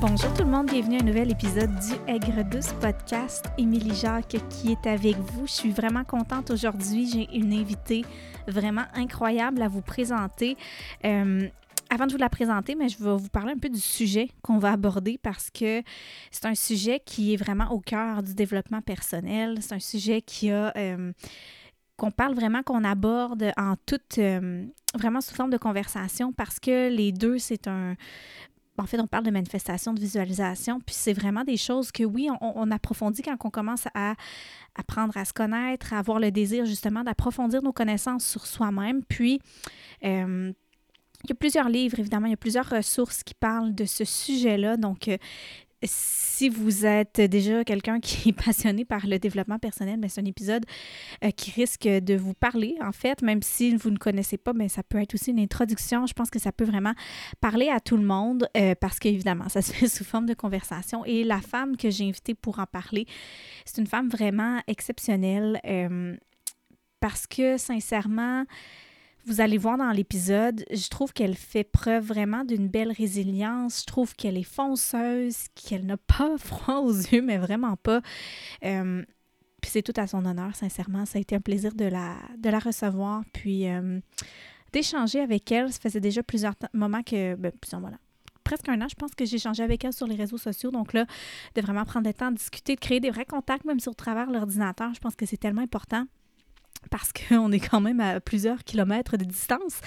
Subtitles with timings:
[0.00, 3.44] Bonjour tout le monde, bienvenue à un nouvel épisode du Aigre Douce podcast.
[3.58, 5.48] Émilie Jacques qui est avec vous.
[5.48, 7.10] Je suis vraiment contente aujourd'hui.
[7.10, 8.04] J'ai une invitée
[8.46, 10.56] vraiment incroyable à vous présenter.
[11.04, 11.48] Euh,
[11.90, 14.58] avant de vous la présenter, mais je vais vous parler un peu du sujet qu'on
[14.58, 15.82] va aborder parce que
[16.30, 19.58] c'est un sujet qui est vraiment au cœur du développement personnel.
[19.62, 21.12] C'est un sujet qui a euh,
[21.96, 26.88] qu'on parle vraiment, qu'on aborde en toute, euh, vraiment sous forme de conversation parce que
[26.88, 27.96] les deux, c'est un,
[28.82, 32.28] en fait, on parle de manifestation, de visualisation, puis c'est vraiment des choses que, oui,
[32.40, 34.14] on, approfondit quand on commence à
[34.76, 39.02] apprendre à se connaître, à avoir le désir justement d'approfondir nos connaissances sur soi-même.
[39.04, 39.40] Puis,
[40.04, 40.52] euh,
[41.24, 44.04] il y a plusieurs livres, évidemment, il y a plusieurs ressources qui parlent de ce
[44.04, 44.76] sujet-là.
[44.76, 45.16] Donc, euh,
[45.82, 50.24] si vous êtes déjà quelqu'un qui est passionné par le développement personnel, ben, c'est un
[50.24, 50.64] épisode
[51.24, 54.64] euh, qui risque de vous parler, en fait, même si vous ne connaissez pas, mais
[54.64, 56.06] ben, ça peut être aussi une introduction.
[56.06, 56.94] Je pense que ça peut vraiment
[57.40, 61.04] parler à tout le monde euh, parce qu'évidemment, ça se fait sous forme de conversation.
[61.04, 63.06] Et la femme que j'ai invitée pour en parler,
[63.64, 66.16] c'est une femme vraiment exceptionnelle euh,
[67.00, 68.44] parce que, sincèrement,
[69.28, 73.82] vous allez voir dans l'épisode, je trouve qu'elle fait preuve vraiment d'une belle résilience.
[73.82, 78.00] Je trouve qu'elle est fonceuse, qu'elle n'a pas froid aux yeux, mais vraiment pas.
[78.64, 79.04] Euh,
[79.60, 81.04] puis c'est tout à son honneur, sincèrement.
[81.04, 83.22] Ça a été un plaisir de la, de la recevoir.
[83.34, 84.00] Puis euh,
[84.72, 85.72] d'échanger avec elle.
[85.72, 87.34] Ça faisait déjà plusieurs moments que.
[87.34, 87.98] Ben, plusieurs voilà
[88.44, 90.70] presque un an, je pense que j'ai échangé avec elle sur les réseaux sociaux.
[90.70, 91.04] Donc là,
[91.54, 94.30] de vraiment prendre le temps de discuter, de créer des vrais contacts, même sur travers
[94.30, 96.06] l'ordinateur, je pense que c'est tellement important
[96.88, 99.80] parce qu'on est quand même à plusieurs kilomètres de distance.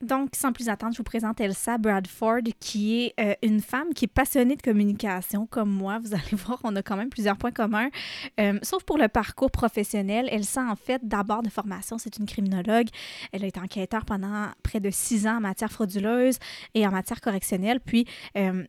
[0.00, 4.06] Donc, sans plus attendre, je vous présente Elsa Bradford, qui est euh, une femme qui
[4.06, 5.98] est passionnée de communication, comme moi.
[5.98, 7.90] Vous allez voir, on a quand même plusieurs points communs.
[8.38, 10.26] Euh, sauf pour le parcours professionnel.
[10.30, 12.88] Elsa, en fait, d'abord de formation, c'est une criminologue.
[13.32, 16.38] Elle a été enquêteur pendant près de six ans en matière frauduleuse
[16.72, 17.80] et en matière correctionnelle.
[17.80, 18.06] Puis,
[18.38, 18.64] euh,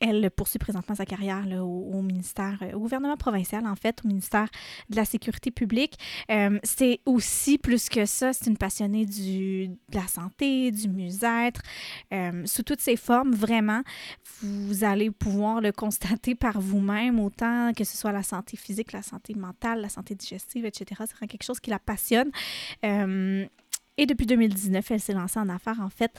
[0.00, 4.48] elle poursuit présentement sa carrière au, ministère, euh, au gouvernement provincial, en fait, au ministère
[4.88, 5.98] de la Sécurité publique.
[6.30, 11.60] Euh, c'est aussi plus que ça, c'est une passionnée de la santé, du mieux-être,
[12.12, 13.82] euh, sous toutes ses formes, vraiment.
[14.42, 19.02] Vous allez pouvoir le constater par vous-même, autant que ce soit la santé physique, la
[19.02, 21.02] santé mentale, la santé digestive, etc.
[21.06, 22.30] C'est quelque chose qui la passionne.
[24.00, 25.78] Et depuis 2019, elle s'est lancée en affaires.
[25.82, 26.10] En fait,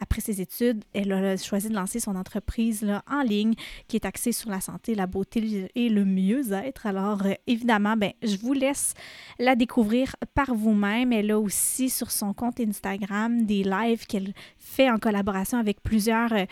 [0.00, 3.54] après ses études, elle a choisi de lancer son entreprise là, en ligne
[3.86, 6.86] qui est axée sur la santé, la beauté et le mieux-être.
[6.86, 8.94] Alors, euh, évidemment, ben, je vous laisse
[9.38, 11.12] la découvrir par vous-même.
[11.12, 16.32] Elle a aussi sur son compte Instagram des lives qu'elle fait en collaboration avec plusieurs,
[16.32, 16.44] euh,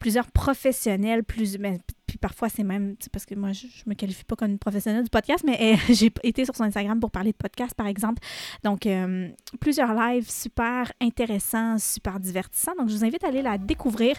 [0.00, 4.24] plusieurs professionnels, plus, ben, puis parfois c'est même, parce que moi je, ne me qualifie
[4.24, 7.32] pas comme une professionnelle du podcast, mais euh, j'ai été sur son Instagram pour parler
[7.32, 8.22] de podcast par exemple.
[8.62, 9.28] Donc euh,
[9.60, 12.74] plusieurs lives super intéressants, super divertissants.
[12.78, 14.16] Donc je vous invite à aller la découvrir.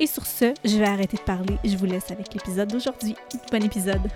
[0.00, 1.56] Et sur ce, je vais arrêter de parler.
[1.64, 3.14] Je vous laisse avec l'épisode d'aujourd'hui.
[3.50, 4.10] Bon épisode.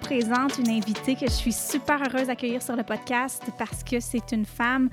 [0.00, 4.32] Présente une invitée que je suis super heureuse d'accueillir sur le podcast parce que c'est
[4.32, 4.88] une femme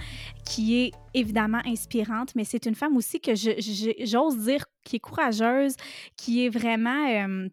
[0.46, 5.76] qui est évidemment inspirante, mais c'est une femme aussi que j'ose dire qui est courageuse,
[6.16, 7.08] qui est vraiment...
[7.10, 7.48] Euh,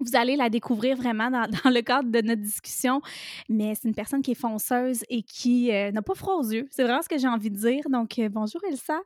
[0.00, 3.02] vous allez la découvrir vraiment dans, le cadre de notre discussion,
[3.48, 6.66] mais c'est une personne qui est fonceuse et qui euh, n'a pas froid aux yeux.
[6.70, 7.84] C'est vraiment ce que j'ai envie de dire.
[7.90, 9.00] Donc, euh, bonjour Elsa.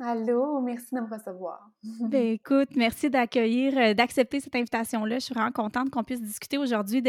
[0.00, 1.70] Allô, merci de me recevoir.
[2.00, 5.18] ben, écoute, merci d'accueillir, euh, d'accepter cette invitation-là.
[5.18, 7.02] Je suis vraiment contente qu'on puisse discuter aujourd'hui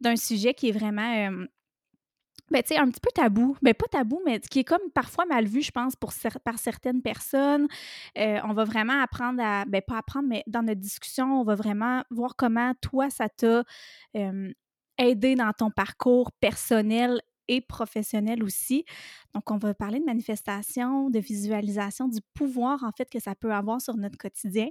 [0.00, 1.46] d'un sujet qui est vraiment, euh,
[2.50, 3.56] ben, tu sais, un petit peu tabou.
[3.62, 6.12] Ben, pas tabou, mais qui est comme parfois mal vu, je pense, pour
[6.44, 7.68] par certaines personnes.
[8.18, 11.54] Euh, on va vraiment apprendre à, ben, pas apprendre, mais dans notre discussion, on va
[11.54, 13.64] vraiment voir comment toi, ça t'a
[14.98, 18.84] aidé dans ton parcours personnel et professionnel aussi.
[19.34, 23.52] Donc, on va parler de manifestation, de visualisation, du pouvoir en fait que ça peut
[23.52, 24.68] avoir sur notre quotidien.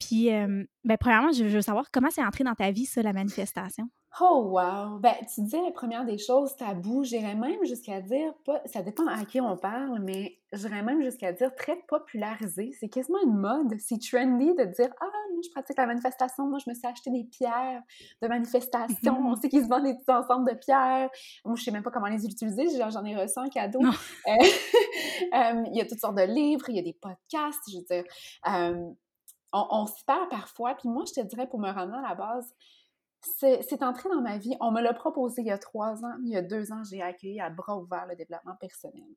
[0.00, 3.12] Puis, euh, ben, premièrement, je veux savoir comment c'est entré dans ta vie, ça, la
[3.12, 3.88] manifestation?
[4.18, 4.98] Oh wow!
[4.98, 7.04] Ben, tu disais la première des choses, tabou.
[7.04, 11.32] J'irais même jusqu'à dire, pas, ça dépend à qui on parle, mais j'irais même jusqu'à
[11.32, 12.72] dire très popularisé.
[12.80, 13.78] C'est quasiment une mode.
[13.78, 16.48] C'est trendy de dire Ah, moi, je pratique la manifestation.
[16.48, 17.82] Moi, je me suis acheté des pierres
[18.20, 19.16] de manifestation.
[19.24, 21.08] on sait qu'ils se vendent des petits ensembles de pierres.
[21.44, 22.66] Moi, je sais même pas comment les utiliser.
[22.90, 23.80] J'en ai reçu un cadeau.
[24.26, 24.32] Euh,
[25.34, 27.70] euh, il y a toutes sortes de livres, il y a des podcasts.
[27.70, 28.04] Je veux dire,
[28.48, 28.90] euh,
[29.52, 30.74] on, on se perd parfois.
[30.74, 32.54] Puis moi, je te dirais, pour me rendre à la base,
[33.22, 34.56] c'est entré dans ma vie.
[34.60, 36.14] On me l'a proposé il y a trois ans.
[36.24, 39.08] Il y a deux ans, j'ai accueilli à bras ouverts le développement personnel.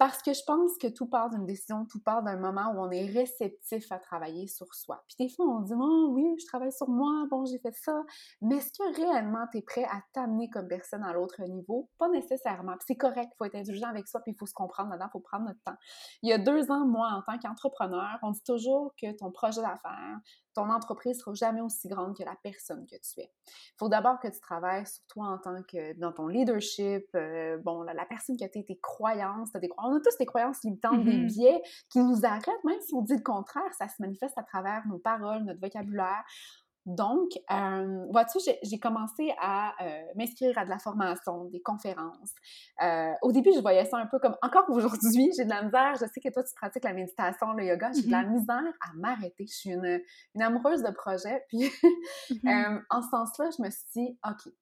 [0.00, 2.90] Parce que je pense que tout part d'une décision, tout part d'un moment où on
[2.90, 5.04] est réceptif à travailler sur soi.
[5.06, 8.02] Puis des fois, on dit, oh oui, je travaille sur moi, bon, j'ai fait ça.
[8.40, 11.90] Mais est-ce que réellement tu es prêt à t'amener comme personne à l'autre niveau?
[11.98, 12.72] Pas nécessairement.
[12.78, 15.08] Puis c'est correct, il faut être indulgent avec soi, puis il faut se comprendre là-dedans,
[15.08, 15.76] il faut prendre notre temps.
[16.22, 19.60] Il y a deux ans, moi, en tant qu'entrepreneur, on dit toujours que ton projet
[19.60, 20.18] d'affaires,
[20.54, 23.30] ton entreprise sera jamais aussi grande que la personne que tu es.
[23.46, 27.58] Il faut d'abord que tu travailles sur toi en tant que dans ton leadership, euh,
[27.58, 30.62] bon, la, personne que tu es, tes croyances, as des, on a tous des croyances
[30.64, 31.26] limitantes, des mm-hmm.
[31.26, 34.86] biais qui nous arrêtent, même si on dit le contraire, ça se manifeste à travers
[34.88, 36.24] nos paroles, notre vocabulaire.
[36.86, 42.32] Donc, euh, vois-tu, j'ai commencé à euh, m'inscrire à de la formation, des conférences.
[42.82, 45.94] Euh, au début, je voyais ça un peu comme, encore aujourd'hui, j'ai de la misère,
[45.94, 48.30] je sais que toi, tu pratiques la méditation, le yoga, j'ai de la mm-hmm.
[48.30, 49.46] misère à m'arrêter.
[49.46, 50.00] Je suis une,
[50.34, 51.44] une, amoureuse de projet.
[51.48, 51.58] Puis,
[52.30, 52.82] mm-hmm.
[52.88, 54.52] en ce sens-là, je me suis dit, OK,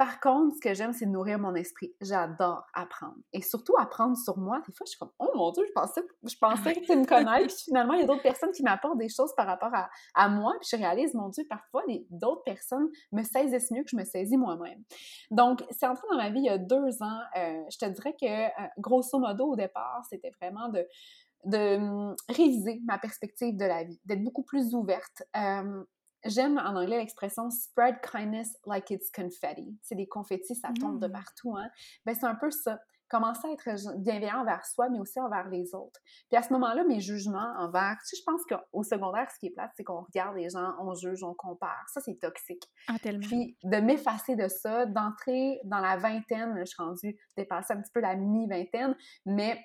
[0.00, 1.92] par contre, ce que j'aime, c'est nourrir mon esprit.
[2.00, 3.18] J'adore apprendre.
[3.34, 4.62] Et surtout apprendre sur moi.
[4.66, 7.04] Des fois, je suis comme, oh mon Dieu, je pensais, je pensais que tu me
[7.04, 7.42] connais.
[7.46, 9.72] puis finalement, il y a d'autres personnes qui m'apportent des choses par rapport
[10.14, 10.54] à, moi.
[10.58, 14.38] Puis je réalise, mon Dieu, parfois, d'autres personnes me saisissent mieux que je me saisis
[14.38, 14.82] moi-même.
[15.30, 17.20] Donc, c'est entré dans ma vie il y a deux ans.
[17.36, 20.86] Euh, je te dirais que, euh, grosso modo, au départ, c'était vraiment de
[21.44, 25.22] de hum, réviser ma perspective de la vie, d'être beaucoup plus ouverte.
[26.24, 29.78] J'aime en anglais l'expression spread kindness like it's confetti.
[29.82, 31.12] C'est des confettis, ça tombe de mmh.
[31.12, 31.56] partout.
[31.56, 31.68] Hein?
[32.04, 32.78] Ben, c'est un peu ça.
[33.08, 35.98] Commencer à être bienveillant envers soi, mais aussi envers les autres.
[36.28, 37.96] Puis à ce moment-là, mes jugements envers.
[38.06, 40.74] Tu sais, je pense qu'au secondaire, ce qui est plate, c'est qu'on regarde les gens,
[40.78, 41.84] on juge, on compare.
[41.88, 42.62] Ça, c'est toxique.
[42.86, 43.26] Ah, tellement.
[43.26, 47.90] Puis de m'effacer de ça, d'entrer dans la vingtaine, je suis rendue dépasser un petit
[47.92, 48.94] peu la mi-vingtaine,
[49.26, 49.60] mais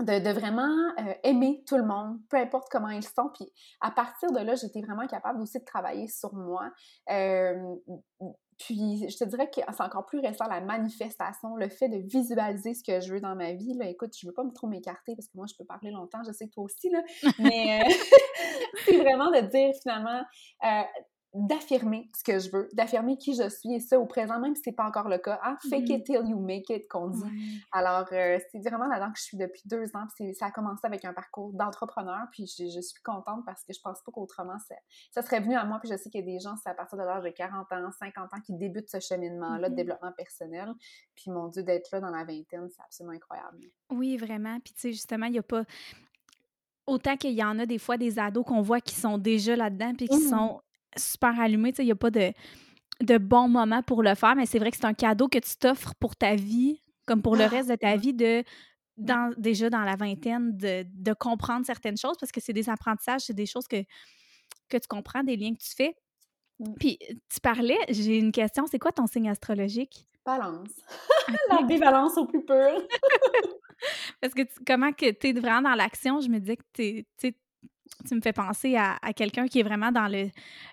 [0.00, 3.30] de, vraiment euh, aimer tout le monde, peu importe comment ils sont.
[3.34, 3.46] Puis
[3.80, 6.70] à partir de là, j'étais vraiment capable aussi de travailler sur moi.
[7.10, 7.76] Euh,
[8.58, 12.74] puis je te dirais que c'est encore plus récent la manifestation, le fait de visualiser
[12.74, 13.74] ce que je veux dans ma vie.
[13.74, 16.22] Là, écoute, je veux pas me trop m'écarter parce que moi, je peux parler longtemps,
[16.26, 17.02] je sais que toi aussi, là,
[17.38, 17.90] mais euh,
[18.84, 20.22] c'est vraiment de dire finalement,
[21.36, 24.62] d'affirmer ce que je veux, d'affirmer qui je suis, et ça au présent, même si
[24.64, 25.38] c'est pas encore le cas.
[25.42, 25.56] Hein?
[25.68, 25.98] Fake mm-hmm.
[25.98, 27.22] it till you make it, qu'on dit.
[27.72, 30.06] Alors, euh, c'est vraiment là-dedans que je suis depuis deux ans.
[30.14, 33.80] Puis ça a commencé avec un parcours d'entrepreneur, puis je, suis contente parce que je
[33.80, 34.74] pense pas qu'autrement, ça,
[35.10, 35.78] ça, serait venu à moi.
[35.80, 37.70] Puis je sais qu'il y a des gens, c'est à partir de l'âge de 40
[37.72, 39.76] ans, 50 ans, qui débutent ce cheminement-là de mm-hmm.
[39.76, 40.72] développement personnel.
[41.14, 43.58] Puis mon Dieu, d'être là dans la vingtaine, c'est absolument incroyable.
[43.90, 44.58] Oui, vraiment.
[44.60, 45.64] Puis tu sais, justement, il n'y a pas
[46.86, 49.94] autant qu'il y en a des fois des ados qu'on voit qui sont déjà là-dedans
[49.94, 50.60] puis qui mmh sont
[50.96, 51.72] super allumé.
[51.78, 52.32] Il n'y a pas de,
[53.00, 55.56] de bon moment pour le faire, mais c'est vrai que c'est un cadeau que tu
[55.56, 57.48] t'offres pour ta vie, comme pour le ah!
[57.48, 58.42] reste de ta vie, de
[58.96, 63.34] dans, déjà dans la vingtaine, de, comprendre certaines choses parce que c'est des apprentissages, c'est
[63.34, 63.82] des choses que,
[64.68, 65.94] que tu comprends, des liens que tu fais.
[66.58, 66.74] Mmh.
[66.80, 66.98] Puis
[67.28, 70.08] tu parlais, j'ai une question, c'est quoi ton signe astrologique?
[70.24, 70.70] Balance.
[71.50, 72.56] la bivalence au plus pur.
[74.20, 77.36] Parce que comment que tu es vraiment dans l'action, je me dis que tu
[78.06, 80.28] tu me fais penser à, quelqu'un qui est vraiment dans le,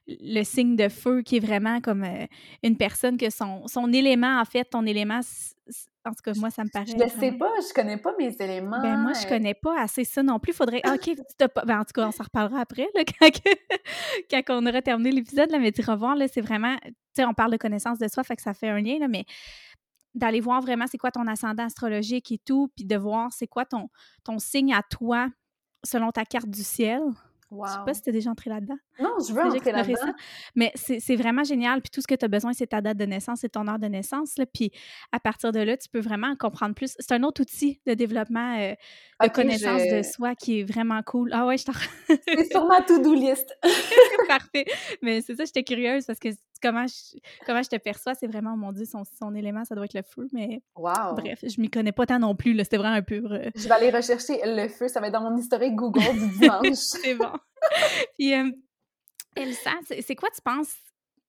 [0.08, 2.26] le, signe de feu, qui est vraiment comme euh,
[2.64, 5.22] une personne que son, son élément, en fait, ton élément,
[6.06, 6.86] en tout cas, moi, ça me paraît.
[6.86, 8.82] Je ne sais pas, je connais pas mes éléments.
[8.82, 10.54] Ben, moi, je euh connais pas assez ça non plus.
[10.54, 10.82] Faudrait.
[10.94, 11.16] OK,
[11.66, 13.04] ben, en tout cas, on s'en reparlera après, là,
[14.30, 16.76] quand, on aura terminé l'épisode, mais tu revoir, là, c'est vraiment.
[16.84, 19.08] Tu sais, on parle de connaissance de soi, fait que ça fait un lien, là,
[19.08, 19.26] mais
[20.14, 23.66] d'aller voir vraiment c'est quoi ton ascendant astrologique et tout, puis de voir c'est quoi
[23.66, 23.90] ton,
[24.24, 25.28] ton signe à toi
[25.84, 27.02] selon ta carte du ciel.
[27.54, 27.68] Wow.
[27.68, 28.78] Je sais pas si tu es déjà entré là-dedans.
[29.00, 30.14] Non, je veux entrer là-dedans.
[30.56, 31.82] Mais c'est vraiment génial.
[31.82, 33.78] Puis tout ce que tu as besoin, c'est ta date de naissance et ton heure
[33.78, 34.38] de naissance.
[34.40, 34.46] Là.
[34.52, 34.72] Puis
[35.12, 36.96] à partir de là, tu peux vraiment comprendre plus.
[36.98, 38.74] C'est un autre outil de développement euh,
[39.22, 41.30] de connaissance de soi qui est vraiment cool.
[41.32, 41.74] Ah ouais, je t'en...
[42.08, 43.56] c'est sur ma to-do list.
[44.28, 44.66] Parfait.
[45.04, 46.30] Mais c'est ça, j'étais curieuse parce que
[46.64, 49.86] comment je, comment je te perçois, c'est vraiment, mon Dieu, son, son, élément, ça doit
[49.86, 50.28] être le feu.
[50.32, 52.58] Mais bref, je m'y connais pas tant non plus.
[52.60, 53.22] C'était vraiment un peu...
[53.30, 54.88] Euh, je vais aller rechercher le feu.
[54.88, 56.74] Ça va être dans mon historique Google du dimanche.
[56.74, 57.32] c'est bon.
[58.18, 58.50] Puis, euh,
[59.36, 60.74] Elsa, c'est quoi tu penses?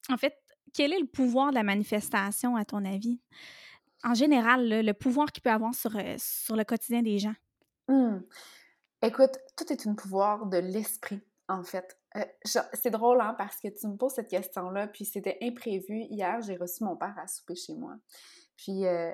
[0.09, 0.35] En fait,
[0.73, 3.21] quel est le pouvoir de la manifestation, à ton avis?
[4.05, 7.35] En général, le pouvoir qu'il peut avoir sur, euh, sur le quotidien des gens?
[7.89, 8.19] Mmh.
[9.03, 11.99] Écoute, tout est un pouvoir de l'esprit, en fait.
[12.17, 12.25] Euh,
[12.75, 16.03] c'est drôle, hein, parce que tu me poses cette question-là, puis c'était imprévu.
[16.11, 17.97] Hier, j'ai reçu mon père à souper chez moi.
[18.57, 19.11] Puis, euh,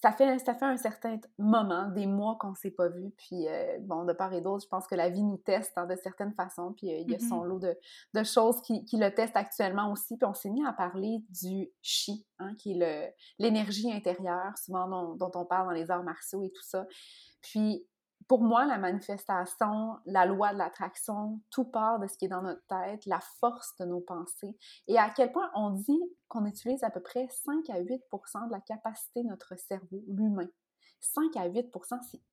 [0.00, 3.10] ça, fait, ça fait un certain moment, des mois qu'on ne s'est pas vu.
[3.18, 5.84] Puis, euh, bon, de part et d'autre, je pense que la vie nous teste hein,
[5.84, 6.72] de certaines façons.
[6.72, 7.48] Puis, il y a son mm-hmm.
[7.48, 7.76] lot de,
[8.14, 10.16] de choses qui, qui, le testent actuellement aussi.
[10.16, 15.16] Puis, on s'est mis à parler du chi, hein, qui est l'énergie intérieure, souvent dont,
[15.16, 16.86] dont, on parle dans les arts martiaux et tout ça.
[17.42, 17.86] Puis,
[18.32, 22.40] pour moi, la manifestation, la loi de l'attraction, tout part de ce qui est dans
[22.40, 24.56] notre tête, la force de nos pensées
[24.88, 28.52] et à quel point on dit qu'on utilise à peu près 5 à 8% de
[28.52, 30.48] la capacité de notre cerveau, l'humain.
[31.00, 32.31] 5 à 8 Mmh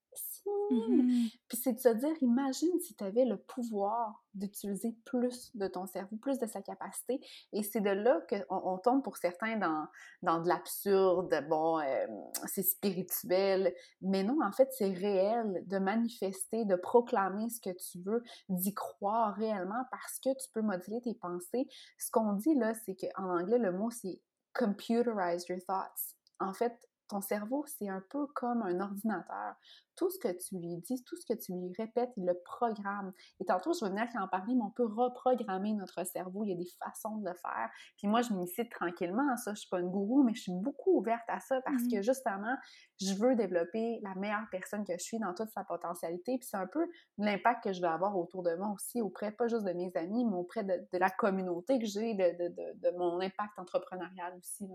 [0.69, 5.87] puis c'est de se dire, imagine si tu avais le pouvoir d'utiliser plus de ton
[5.87, 7.19] cerveau, plus de sa capacité.
[7.53, 9.87] Et c'est de là qu'on on tombe pour certains dans,
[10.21, 12.05] dans de l'absurde, bon, euh,
[12.45, 13.73] c'est spirituel.
[14.01, 18.73] Mais non, en fait, c'est réel de manifester, de proclamer ce que tu veux, d'y
[18.73, 21.67] croire réellement parce que tu peux moduler tes pensées.
[21.97, 24.21] Ce qu'on dit là, c'est qu'en anglais, le mot c'est
[24.53, 26.15] computerize your thoughts.
[26.39, 29.55] En fait, ton cerveau, c'est un peu comme un ordinateur.
[29.95, 33.11] Tout ce que tu lui dis, tout ce que tu lui répètes, il le programme.
[33.41, 36.45] Et tantôt, je vais venir en parler, mais on peut reprogrammer notre cerveau.
[36.45, 37.69] Il y a des façons de le faire.
[37.97, 39.53] Puis moi, je m'initie tranquillement à ça.
[39.53, 42.03] Je suis pas une gourou, mais je suis beaucoup ouverte à ça parce que mmh
[42.03, 42.55] justement,
[43.01, 46.37] je veux développer la meilleure personne que je suis dans toute sa potentialité.
[46.37, 46.87] Puis c'est un peu
[47.17, 50.23] l'impact que je veux avoir autour de moi aussi, auprès pas juste de mes amis,
[50.23, 54.65] mais auprès de, la communauté que j'ai, de, de, mon impact entrepreneurial aussi.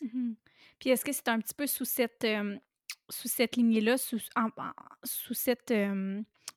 [0.00, 0.32] Mmh
[0.78, 2.26] Puis est-ce que c'est un petit peu sous cette,
[3.10, 4.18] sous cette lignée-là, sous,
[5.04, 5.74] sous cette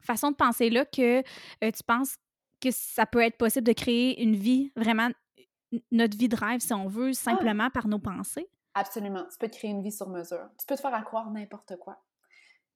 [0.02, 2.18] façon de penser-là que tu penses
[2.60, 5.10] que ça peut être possible de créer une vie, vraiment
[5.92, 7.14] notre vie de rêve, si on veut, ah!
[7.14, 8.50] simplement par nos pensées?
[8.74, 9.26] Absolument.
[9.32, 10.50] Tu peux te créer une vie sur mesure.
[10.60, 12.04] Tu peux te faire à croire n'importe quoi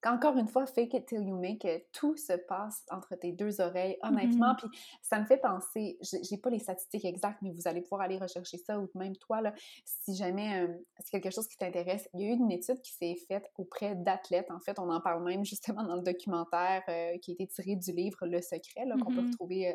[0.05, 3.62] encore une fois, fake it till you make it, tout se passe entre tes deux
[3.62, 4.53] oreilles, honnêtement.
[4.53, 4.70] Mm-hmm.
[4.70, 8.17] Puis ça me fait penser, j'ai pas les statistiques exactes, mais vous allez pouvoir aller
[8.17, 9.53] rechercher ça ou même toi, là,
[9.86, 12.10] si jamais euh, c'est quelque chose qui t'intéresse.
[12.13, 14.50] Il y a eu une étude qui s'est faite auprès d'athlètes.
[14.50, 17.75] En fait, on en parle même justement dans le documentaire euh, qui a été tiré
[17.75, 19.31] du livre Le Secret, qu'on peut mm-hmm.
[19.31, 19.74] retrouver euh,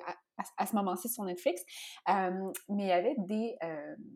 [0.58, 1.62] à, ce moment-ci sur Netflix.
[2.06, 3.56] mais il y avait des,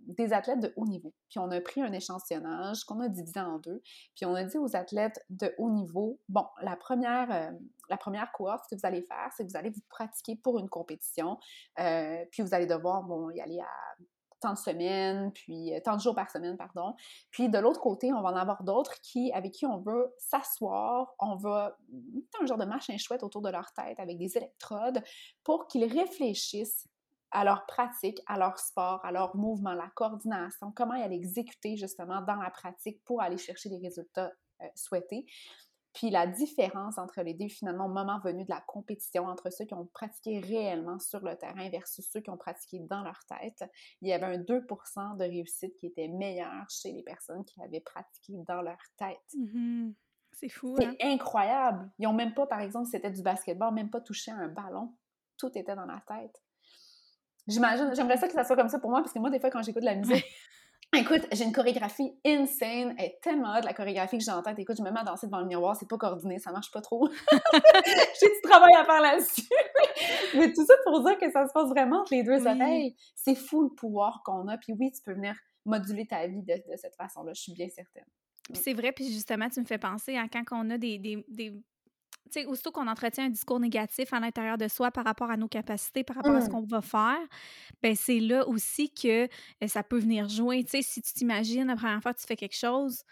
[0.07, 1.15] des athlètes de haut niveau.
[1.31, 3.81] Puis on a pris un échantillonnage qu'on a divisé en deux.
[4.15, 7.51] Puis on a dit aux athlètes de haut niveau bon, la première, euh,
[7.89, 10.69] la première cohorte, que vous allez faire, c'est que vous allez vous pratiquer pour une
[10.69, 11.39] compétition,
[11.79, 14.05] euh, puis vous allez devoir, bon, y aller à
[14.41, 16.95] tant de semaines, puis euh, tant de jours par semaine, pardon.
[17.31, 21.15] Puis de l'autre côté, on va en avoir d'autres qui, avec qui on veut s'asseoir,
[21.19, 25.03] on va mettre un genre de machin chouette autour de leur tête avec des électrodes
[25.45, 26.89] pour qu'ils réfléchissent
[27.33, 32.23] à leur pratique, à leur sport, à leur mouvement, la coordination, comment allaient exécuter justement
[32.23, 34.33] dans la pratique pour aller chercher les résultats
[34.75, 35.27] souhaités.
[35.93, 39.65] Puis la différence entre les deux, finalement, au moment venu de la compétition, entre ceux
[39.65, 43.69] qui ont pratiqué réellement sur le terrain versus ceux qui ont pratiqué dans leur tête,
[44.01, 47.81] il y avait un 2% de réussite qui était meilleur chez les personnes qui avaient
[47.81, 49.19] pratiqué dans leur tête.
[49.37, 49.95] Mm-hmm.
[50.33, 50.77] C'est fou.
[50.79, 50.95] C'est hein?
[51.03, 51.91] incroyable.
[51.99, 54.95] Ils n'ont même pas, par exemple, c'était du basketball, même pas touché un ballon.
[55.37, 56.41] Tout était dans la tête.
[57.49, 59.51] J'imagine, j'aimerais ça que ça soit comme ça pour moi, parce que moi, des fois,
[59.51, 60.25] quand j'écoute de la musique,
[60.97, 62.97] Écoute, j'ai une chorégraphie insane.
[62.99, 64.59] Elle est tellement hot, la chorégraphie que j'ai en tête.
[64.59, 66.81] Écoute, je me mets à danser devant le miroir, c'est pas coordonné, ça marche pas
[66.81, 67.09] trop.
[67.33, 69.49] j'ai du travail à faire là-dessus.
[70.35, 72.97] Mais tout ça pour dire que ça se passe vraiment entre les deux oreilles.
[73.15, 74.59] C'est fou le pouvoir qu'on a.
[74.59, 78.07] Puis oui, tu peux venir moduler ta vie de, cette façon-là, je suis bien certaine.
[78.53, 81.63] c'est vrai, puis justement, tu me fais penser à quand on a des, des,
[82.31, 85.49] sais, aussitôt qu'on entretient un discours négatif à l'intérieur de soi par rapport à nos
[85.49, 86.51] capacités, par rapport à ce mmh.
[86.51, 87.19] qu'on va faire,
[87.83, 89.29] ben c'est là aussi que
[89.67, 90.65] ça peut venir jouer.
[90.65, 93.05] Tu sais, si tu t'imagines la première fois que tu fais quelque chose,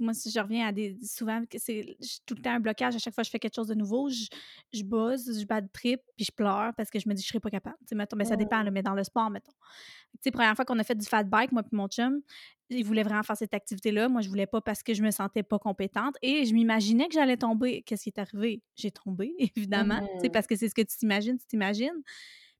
[0.00, 0.96] moi, si je reviens à des.
[1.02, 2.94] Souvent, c'est tout le temps un blocage.
[2.94, 4.26] À chaque fois que je fais quelque chose de nouveau, je,
[4.72, 7.26] je bosse, je bats de trip, puis je pleure parce que je me dis que
[7.26, 7.76] je serais pas capable.
[7.80, 9.52] Tu sais, mettons, mais ben, ça dépend, mais dans le sport, mettons.
[9.52, 12.22] Tu sais, première fois qu'on a fait du fat bike, moi puis mon chum,
[12.70, 14.08] il voulait vraiment faire cette activité-là.
[14.08, 17.14] Moi, je voulais pas parce que je me sentais pas compétente et je m'imaginais que
[17.14, 17.82] j'allais tomber.
[17.82, 18.62] Qu'est-ce qui est arrivé?
[18.76, 20.00] J'ai tombé, évidemment.
[20.00, 20.32] Tu sais, mmh.
[20.32, 22.02] parce que c'est ce que tu t'imagines, tu t'imagines.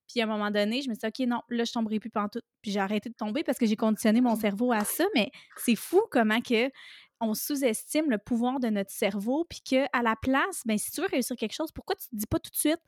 [0.09, 2.11] Puis à un moment donné, je me suis dit, OK, non, là, je tomberai plus
[2.11, 2.41] tout.
[2.63, 5.05] Puis j'ai arrêté de tomber parce que j'ai conditionné mon cerveau à ça.
[5.15, 6.71] Mais c'est fou comment que
[7.21, 11.09] on sous-estime le pouvoir de notre cerveau, puis qu'à la place, ben, si tu veux
[11.09, 12.81] réussir quelque chose, pourquoi tu te dis pas tout de suite,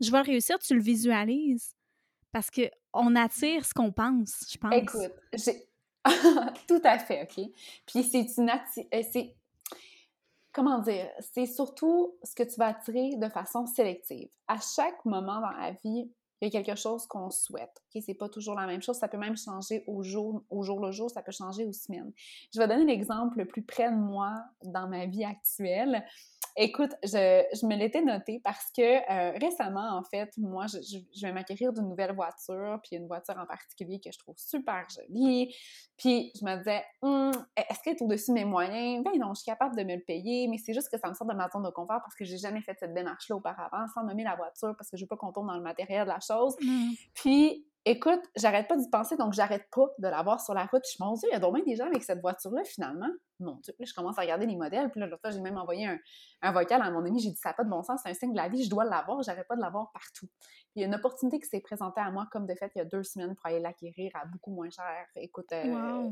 [0.00, 1.74] je vais réussir, tu le visualises?
[2.32, 4.74] Parce qu'on attire ce qu'on pense, je pense.
[4.74, 5.68] Écoute, j'ai...
[6.68, 7.44] tout à fait, OK?
[7.86, 9.34] Puis c'est une euh, c'est
[10.52, 14.28] comment dire, c'est surtout ce que tu vas attirer de façon sélective.
[14.48, 17.82] À chaque moment dans la vie, il y a quelque chose qu'on souhaite.
[17.92, 18.96] Ce C'est pas toujours la même chose.
[18.96, 22.12] Ça peut même changer au jour, au jour le jour, ça peut changer aux semaines.
[22.54, 26.04] Je vais donner l'exemple le plus près de moi dans ma vie actuelle.
[26.58, 31.26] Écoute, je, je me l'étais noté parce que euh, récemment, en fait, moi, je, je,
[31.26, 35.54] vais m'acquérir d'une nouvelle voiture, puis une voiture en particulier que je trouve super jolie.
[35.98, 39.04] Puis je me disais, hum, est-ce qu'elle est au-dessus de mes moyens?
[39.04, 41.14] Ben non, je suis capable de me le payer, mais c'est juste que ça me
[41.14, 44.04] sort de ma zone de confort parce que j'ai jamais fait cette démarche-là auparavant, sans
[44.04, 46.56] nommer la voiture, parce que je veux pas qu'on dans le matériel de la chose.
[46.62, 46.92] Mmh.
[47.12, 50.82] Puis écoute, j'arrête pas d'y penser, donc j'arrête pas de l'avoir sur la route.
[50.82, 53.08] Puis je me dis, il y a donc des gens avec cette voiture-là, finalement.
[53.38, 54.90] Mon Dieu, là, je commence à regarder les modèles.
[54.90, 55.86] Puis là, l'autre fois, j'ai même envoyé
[56.42, 57.20] un, vocal à mon ami.
[57.20, 58.70] J'ai dit, ça n'a pas de bon sens, c'est un signe de la vie, je
[58.70, 60.26] dois l'avoir, j'arrête pas de l'avoir partout.
[60.40, 62.78] Puis il y a une opportunité qui s'est présentée à moi, comme de fait, il
[62.78, 65.06] y a deux semaines pour aller l'acquérir à beaucoup moins cher.
[65.14, 66.10] Écoute, euh,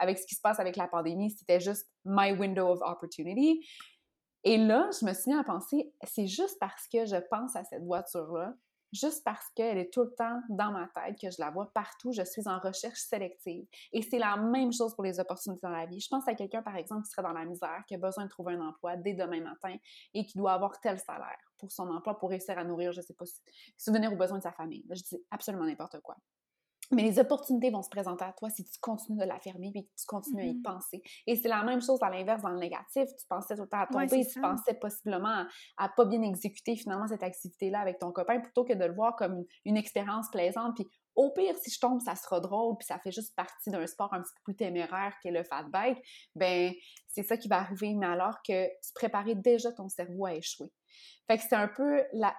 [0.00, 3.66] avec ce qui se passe avec la pandémie, c'était juste my window of opportunity.
[4.44, 7.64] Et là, je me suis mis à penser, c'est juste parce que je pense à
[7.64, 8.54] cette voiture-là,
[8.92, 12.12] juste parce qu'elle est tout le temps dans ma tête, que je la vois partout,
[12.12, 13.66] je suis en recherche sélective.
[13.92, 16.00] Et c'est la même chose pour les opportunités dans la vie.
[16.00, 18.30] Je pense à quelqu'un, par exemple, qui serait dans la misère, qui a besoin de
[18.30, 19.76] trouver un emploi dès demain matin
[20.14, 23.14] et qui doit avoir tel salaire pour son emploi, pour réussir à nourrir, je sais
[23.14, 23.24] pas,
[23.76, 24.84] souvenir aux besoins de sa famille.
[24.90, 26.16] je dis absolument n'importe quoi.
[26.92, 29.90] Mais les opportunités vont se présenter à toi si tu continues de l'affirmer et que
[29.98, 30.62] tu continues à y mm-hmm.
[30.62, 31.02] penser.
[31.26, 33.08] Et c'est la même chose à l'inverse dans le négatif.
[33.18, 35.46] Tu pensais tout le temps à tomber, tu pensais possiblement
[35.78, 38.94] à, ne pas bien exécuter finalement cette activité-là avec ton copain plutôt que de le
[38.94, 40.74] voir comme une, expérience plaisante.
[40.76, 43.86] Puis au pire, si je tombe, ça sera drôle, puis ça fait juste partie d'un
[43.86, 45.98] sport un petit peu plus téméraire qu'est le fat bike,
[46.34, 46.72] ben
[47.08, 50.70] c'est ça qui va arriver, mais alors que tu préparais déjà ton cerveau à échouer.
[51.26, 52.34] Fait que c'est un peu la,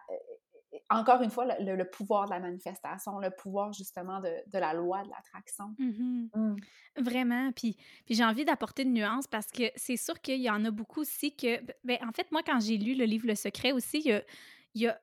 [0.90, 5.10] encore une fois, le, pouvoir de la manifestation, le pouvoir justement de, la loi de
[5.10, 5.75] l'attraction.
[5.80, 6.30] Mm-hmm.
[6.36, 6.56] Mm.
[6.98, 7.52] Vraiment.
[7.54, 10.72] Puis, puis j'ai envie d'apporter une nuance parce que c'est sûr qu'il y en a
[10.72, 11.60] beaucoup aussi que.
[11.84, 15.00] Ben, en fait, moi, quand j'ai lu le livre Le Secret aussi, il y a,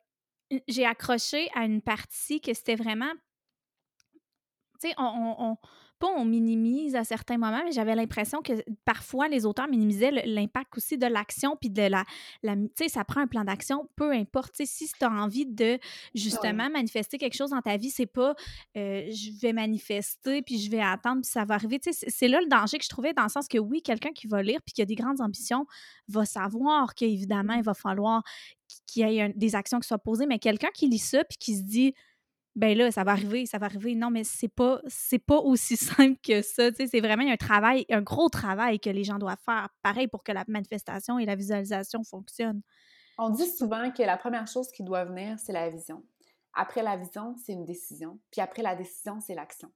[0.68, 3.12] j'ai accroché à une partie que c'était vraiment.
[4.80, 5.56] Tu sais, on
[6.00, 8.52] pas on minimise à certains moments, mais j'avais l'impression que
[8.84, 12.04] parfois les auteurs minimisaient l'impact aussi de l'action, puis de la,
[12.42, 15.78] la tu sais, ça prend un plan d'action, peu importe, si tu as envie de
[16.14, 18.34] justement manifester quelque chose dans ta vie, c'est pas
[18.76, 22.28] euh, je vais manifester, puis je vais attendre, puis ça va arriver, tu sais, c'est
[22.28, 24.60] là le danger que je trouvais dans le sens que oui, quelqu'un qui va lire,
[24.64, 25.66] puis qui a des grandes ambitions,
[26.08, 28.22] va savoir qu'évidemment, il va falloir
[28.86, 31.56] qu'il y ait des actions qui soient posées, mais quelqu'un qui lit ça, puis qui
[31.56, 31.94] se dit
[32.56, 33.94] ben là, ça va arriver, ça va arriver.
[33.94, 36.70] Non, mais c'est pas, c'est pas aussi simple que ça.
[36.72, 39.68] C'est vraiment un travail, un gros travail que les gens doivent faire.
[39.82, 42.62] Pareil pour que la manifestation et la visualisation fonctionnent.
[43.18, 46.02] On dit souvent que la première chose qui doit venir, c'est la vision.
[46.54, 48.18] Après la vision, c'est une décision.
[48.30, 49.70] Puis après la décision, c'est l'action.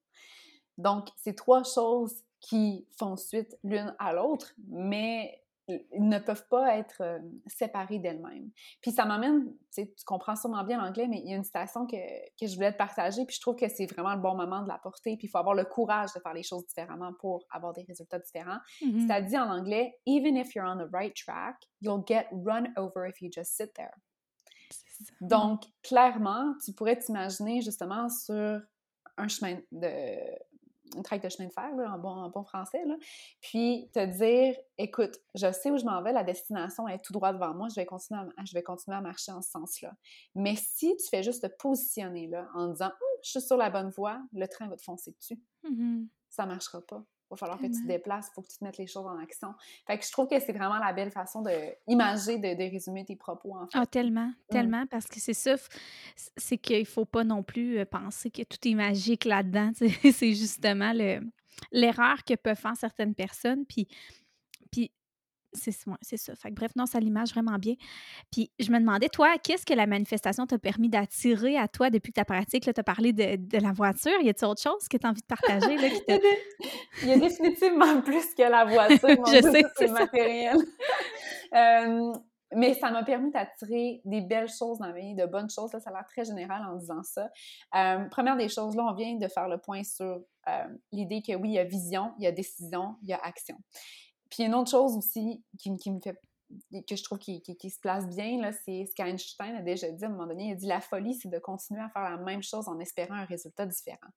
[0.78, 7.00] Donc, c'est trois choses qui font suite l'une à l'autre, mais ne peuvent pas être
[7.00, 8.50] euh, séparées d'elles-mêmes.
[8.82, 11.96] Puis ça m'amène, tu comprends sûrement bien l'anglais, mais il y a une citation que,
[12.38, 14.68] que, je voulais te partager, puis je trouve que c'est vraiment le bon moment de
[14.68, 17.72] la porter, puis il faut avoir le courage de faire les choses différemment pour avoir
[17.72, 18.58] des résultats différents.
[18.82, 19.06] Mm-hmm.
[19.06, 23.08] Ça dit en anglais, «Even if you're on the right track, you'll get run over
[23.08, 23.94] if you just sit there.»
[25.20, 28.60] Donc, clairement, tu pourrais t'imaginer justement sur
[29.16, 30.18] un chemin de,
[30.94, 32.82] une traque de chemin de fer, en, bon, bon français,
[33.40, 37.32] puis te dire, écoute, je sais où je m'en vais, la destination est tout droit
[37.32, 39.92] devant moi, je vais continuer à, je vais continuer à marcher en ce sens-là.
[40.34, 43.70] Mais si tu fais juste te positionner là, en disant, hum, je suis sur la
[43.70, 47.58] bonne voie, le train va te foncer dessus, mmh ça ne marchera pas va falloir
[47.58, 49.54] que tu te déplaces, il faut que tu te mettes les choses en action.
[49.86, 51.50] Fait que je trouve que c'est vraiment la belle façon de
[51.86, 53.78] imager, de, résumer tes propos, en fait.
[53.78, 54.34] Ah, tellement, mmh.
[54.50, 55.54] tellement, parce que c'est ça,
[56.36, 59.72] c'est qu'il faut pas non plus euh, penser que tout est magique là-dedans.
[60.12, 60.92] c'est justement
[61.72, 63.64] l'erreur que peuvent faire certaines personnes.
[63.66, 63.88] Puis
[65.54, 66.34] c'est ça.
[66.36, 67.74] Fait bref, non, ça l'image vraiment bien.
[68.30, 72.12] Puis je me demandais, toi, qu'est-ce que la manifestation t'a permis d'attirer à toi depuis
[72.12, 72.64] que ta pratique?
[72.64, 74.20] Tu as parlé de, la voiture?
[74.20, 75.76] Y a-t-il autre chose que tu as envie de partager?
[75.76, 75.88] Là,
[77.02, 79.26] Il y a définitivement plus que la voiture.
[79.26, 80.56] je sais, c'est matériel.
[81.54, 82.12] Euh,
[82.54, 85.70] mais ça m'a permis d'attirer des belles choses dans ma vie, de bonnes choses.
[85.70, 87.30] ça a l'air très général en disant ça.
[87.74, 91.34] Euh, première des choses, là, on vient de faire le point sur euh, l'idée que
[91.34, 93.56] oui, il y a vision, il y a décision, il y a action.
[94.30, 96.18] Puis une autre chose aussi qui, me fait
[96.86, 100.10] que je trouve qui, se place bien, c'est ce qu'Einstein a déjà dit à un
[100.10, 100.48] moment donné.
[100.48, 103.14] Il a dit la folie, c'est de continuer à faire la même chose en espérant
[103.14, 104.10] un résultat différent.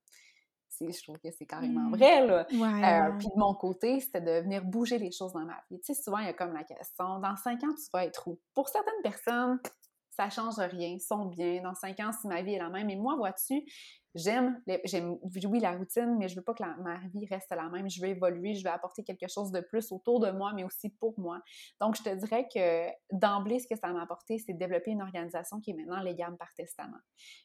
[0.80, 1.96] Je trouve que c'est carrément mmh.
[1.96, 2.26] vrai.
[2.26, 2.46] Là.
[2.52, 5.80] Euh, puis de mon côté, c'était de venir bouger les choses dans ma vie.
[5.80, 8.28] Tu sais, souvent, il y a comme la question dans cinq ans, tu vas être
[8.28, 8.38] où?
[8.54, 9.58] Pour certaines personnes,
[10.10, 11.62] ça change rien, sont bien.
[11.62, 12.90] Dans cinq ans, si ma vie est la même.
[12.90, 13.64] Et moi, vois-tu,
[14.14, 17.88] j'aime, j'aime, oui, la routine, mais je veux pas que ma vie reste la même.
[17.88, 20.90] Je veux évoluer, je veux apporter quelque chose de plus autour de moi, mais aussi
[20.90, 21.40] pour moi.
[21.80, 25.02] Donc, je te dirais que d'emblée, ce que ça m'a apporté, c'est de développer une
[25.02, 26.98] organisation qui est maintenant légale par testament.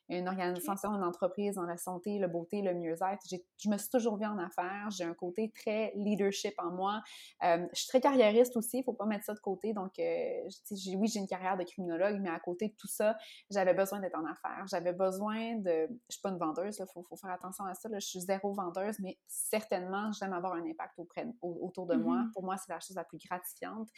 [0.10, 3.21] Une organisation, une entreprise dans la santé, le beauté, le mieux-être.
[3.58, 4.89] Je me suis toujours vue en affaires.
[4.91, 7.02] J'ai un côté très leadership en moi.
[7.43, 9.73] Euh, je suis très carriériste aussi, il faut pas mettre ça de côté.
[9.73, 10.49] Donc, euh,
[10.95, 13.17] oui, j'ai une carrière de criminologue, mais à côté de tout ça,
[13.49, 14.65] j'avais besoin d'être en affaires.
[14.69, 15.88] J'avais besoin de...
[16.10, 17.89] Je suis pas une vendeuse, il faut, faire attention à ça.
[17.93, 22.17] Je suis zéro vendeuse, mais certainement, j'aime avoir un impact auprès, autour de moi.
[22.17, 22.32] Mm-hmm.
[22.32, 23.89] Pour moi, c'est la chose la plus gratifiante.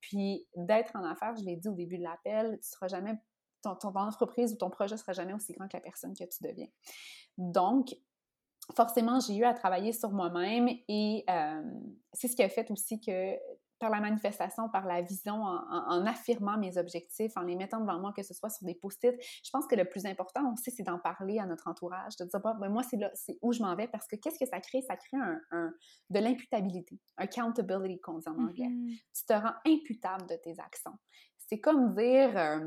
[0.00, 3.14] Puis d'être en affaires, je l'ai dit au début de l'appel, tu seras jamais
[3.62, 6.42] ton, ton, entreprise ou ton projet sera jamais aussi grand que la personne que tu
[6.42, 6.68] deviens.
[7.36, 7.94] Donc,
[8.74, 11.62] forcément, j'ai eu à travailler sur moi-même et euh,
[12.12, 13.36] c'est ce qui a fait aussi que
[13.80, 18.12] par la manifestation, par la vision, en, affirmant mes objectifs, en les mettant devant moi,
[18.14, 19.16] que ce soit sur des post-it.
[19.42, 22.40] Je pense que le plus important aussi, c'est d'en parler à notre entourage, de dire,
[22.40, 24.60] bah, ben, moi, c'est là, c'est où je m'en vais, parce que qu'est-ce que ça
[24.60, 24.82] crée?
[24.82, 25.16] Ça crée
[25.50, 25.72] un,
[26.10, 28.66] de l'imputabilité, accountability qu'on dit en anglais.
[28.66, 29.00] Mm-hmm.
[29.16, 30.96] Tu te rends imputable de tes actions.
[31.50, 32.60] C'est comme dire, euh,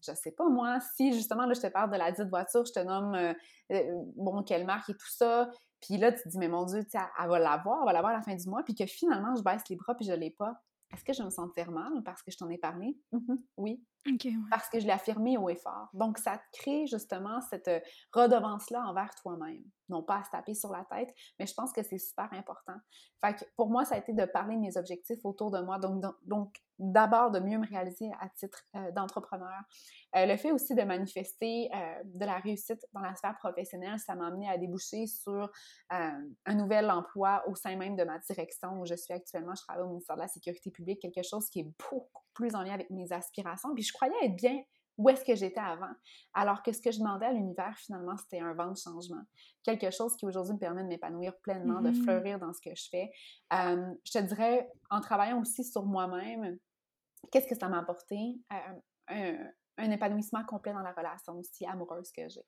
[0.00, 2.72] je sais pas moi, si justement là je te parle de la dite voiture, je
[2.72, 3.34] te nomme euh,
[3.70, 5.50] euh, bon quelle marque et tout ça,
[5.84, 8.16] puis là tu te dis mais mon Dieu, elle va l'avoir, elle va l'avoir à
[8.16, 10.62] la fin du mois, puis que finalement je baisse les bras puis je l'ai pas.
[10.92, 12.98] Est-ce que je me sentir mal parce que je t'en ai parlé?
[13.12, 13.84] Mm-hmm, oui.
[14.50, 15.88] Parce que je l'ai affirmé haut et fort.
[15.92, 17.70] Donc, ça crée justement cette
[18.12, 19.64] redevance-là envers toi-même.
[19.88, 22.76] Non pas à se taper sur la tête, mais je pense que c'est super important.
[23.24, 25.78] Fait que pour moi, ça a été de parler de mes objectifs autour de moi.
[25.78, 29.60] Donc, donc d'abord, de mieux me réaliser à titre euh, d'entrepreneur.
[30.16, 34.14] Euh, le fait aussi de manifester euh, de la réussite dans la sphère professionnelle, ça
[34.14, 35.50] m'a amené à déboucher sur
[35.90, 39.54] un nouvel emploi au sein même de ma direction où je suis actuellement.
[39.54, 42.62] Je travaille au ministère de la Sécurité publique, quelque chose qui est beaucoup plus en
[42.62, 43.72] lien avec mes aspirations.
[43.74, 44.62] Puis je croyais être bien
[44.96, 45.92] où est-ce que j'étais avant.
[46.34, 49.22] Alors que ce que je demandais à l'univers, finalement, c'était un vent de changement.
[49.64, 52.04] Quelque chose qui aujourd'hui me permet de m'épanouir pleinement, de mm-hmm.
[52.04, 53.10] fleurir dans ce que je fais.
[53.50, 56.58] je te dirais, en travaillant aussi sur moi-même,
[57.32, 58.36] qu'est-ce que ça m'a apporté?
[59.08, 62.44] un, un, épanouissement complet dans la relation aussi amoureuse que j'ai.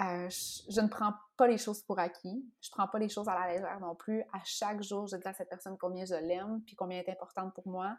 [0.00, 2.44] Euh, je, ne prends pas les choses pour acquis.
[2.60, 4.22] Je prends pas les choses à la légère non plus.
[4.32, 7.12] À chaque jour, je dis à cette personne combien je l'aime, puis combien elle est
[7.12, 7.96] importante pour moi.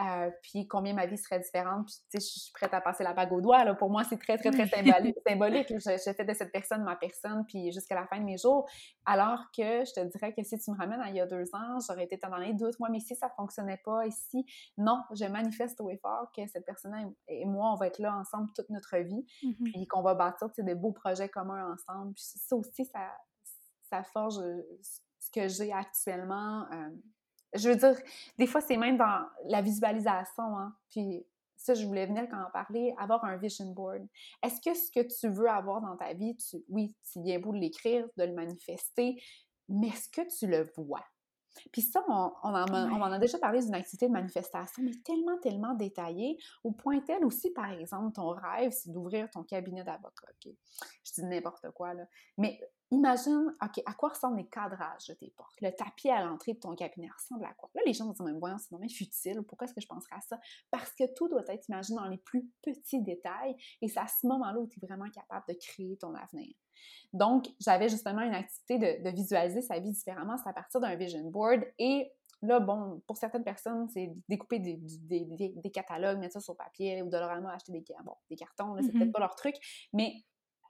[0.00, 1.86] Euh, puis combien ma vie serait différente.
[1.86, 3.64] Puis, tu sais, je suis prête à passer la bague au doigt.
[3.64, 3.74] Là.
[3.74, 5.16] Pour moi, c'est très, très, très symbolique.
[5.26, 5.66] symbolique.
[5.70, 8.68] Je, je, fais de cette personne ma personne, puis jusqu'à la fin de mes jours.
[9.04, 11.52] Alors que je te dirais que si tu me ramènes à il y a deux
[11.54, 12.78] ans, j'aurais été dans les doutes.
[12.78, 17.14] Moi, mais si ça fonctionnait pas, ici, non, je manifeste au effort que cette personne
[17.26, 19.64] et moi, on va être là ensemble toute notre vie, mm-hmm.
[19.64, 22.14] puis qu'on va bâtir des beaux projets communs ensemble.
[22.14, 23.16] Puis ça aussi, ça,
[23.90, 24.36] ça forge
[25.18, 26.66] ce que j'ai actuellement.
[26.72, 26.90] Euh,
[27.54, 27.96] je veux dire,
[28.38, 31.24] des fois, c'est même dans la visualisation, hein, puis
[31.56, 34.06] ça, je voulais venir quand on parlait, avoir un vision board.
[34.42, 36.36] Est-ce que ce que tu veux avoir dans ta vie,
[36.68, 39.20] oui, c'est bien beau de l'écrire, de le manifester,
[39.68, 41.04] mais est-ce que tu le vois?
[41.72, 45.38] Puis ça, on, en, on, en, a déjà parlé d'une activité de manifestation, mais tellement,
[45.38, 50.28] tellement détaillée, au point tel aussi, par exemple, ton rêve, c'est d'ouvrir ton cabinet d'avocat.
[50.30, 50.52] OK?
[51.04, 52.04] Je dis n'importe quoi, là.
[52.36, 55.60] Mais Imagine, OK, à quoi ressemblent les cadrages de tes portes?
[55.60, 57.68] Le tapis à l'entrée de ton cabinet ressemble à quoi?
[57.74, 59.42] Là, les gens vont dire, mais voyons, c'est moment futile.
[59.42, 60.40] Pourquoi est-ce que je penserais à ça?
[60.70, 64.26] Parce que tout doit être imaginé dans les plus petits détails et c'est à ce
[64.26, 66.54] moment-là où tu es vraiment capable de créer ton avenir.
[67.12, 70.36] Donc, j'avais justement une activité de, visualiser sa vie différemment.
[70.36, 72.10] C'est à partir d'un vision board et
[72.40, 77.08] Là, bon, pour certaines personnes, c'est découper des, des, catalogues, mettre ça sur papier, ou
[77.08, 79.10] de leur acheter des, bon, des cartons, c'est peut-être mm-hmm.
[79.10, 79.56] pas leur truc,
[79.92, 80.12] mais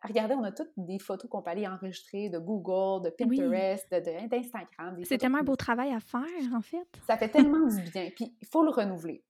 [0.03, 4.99] regardez, on a toutes des photos qu'on peut aller enregistrer de Google, de Pinterest, d'Instagram.
[5.05, 6.87] C'est tellement un beau travail à faire, en fait.
[7.07, 8.11] Ça fait tellement du bien.
[8.14, 9.25] Puis, il faut le renouveler.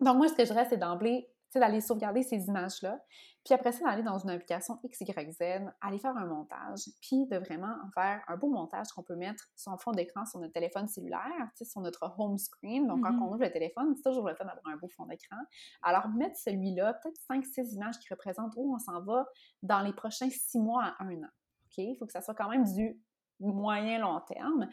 [0.00, 2.98] Donc, moi, ce que je dirais, c'est d'emblée, c'est d'aller sauvegarder ces images-là.
[3.44, 7.74] Puis après ça, d'aller dans une application XYZ, aller faire un montage, puis de vraiment
[7.84, 10.88] en faire un beau montage qu'on peut mettre sur un fond d'écran sur notre téléphone
[10.88, 12.86] cellulaire, sur notre home screen.
[12.86, 13.22] Donc, quand mm-hmm.
[13.22, 15.36] on ouvre le téléphone, c'est toujours le temps d'avoir un beau fond d'écran.
[15.82, 19.26] Alors, mettre celui-là, peut-être 5-6 images qui représentent où on s'en va
[19.62, 21.30] dans les prochains 6 mois à un an.
[21.66, 21.78] OK?
[21.78, 22.98] Il faut que ça soit quand même du
[23.42, 24.68] moyen long terme.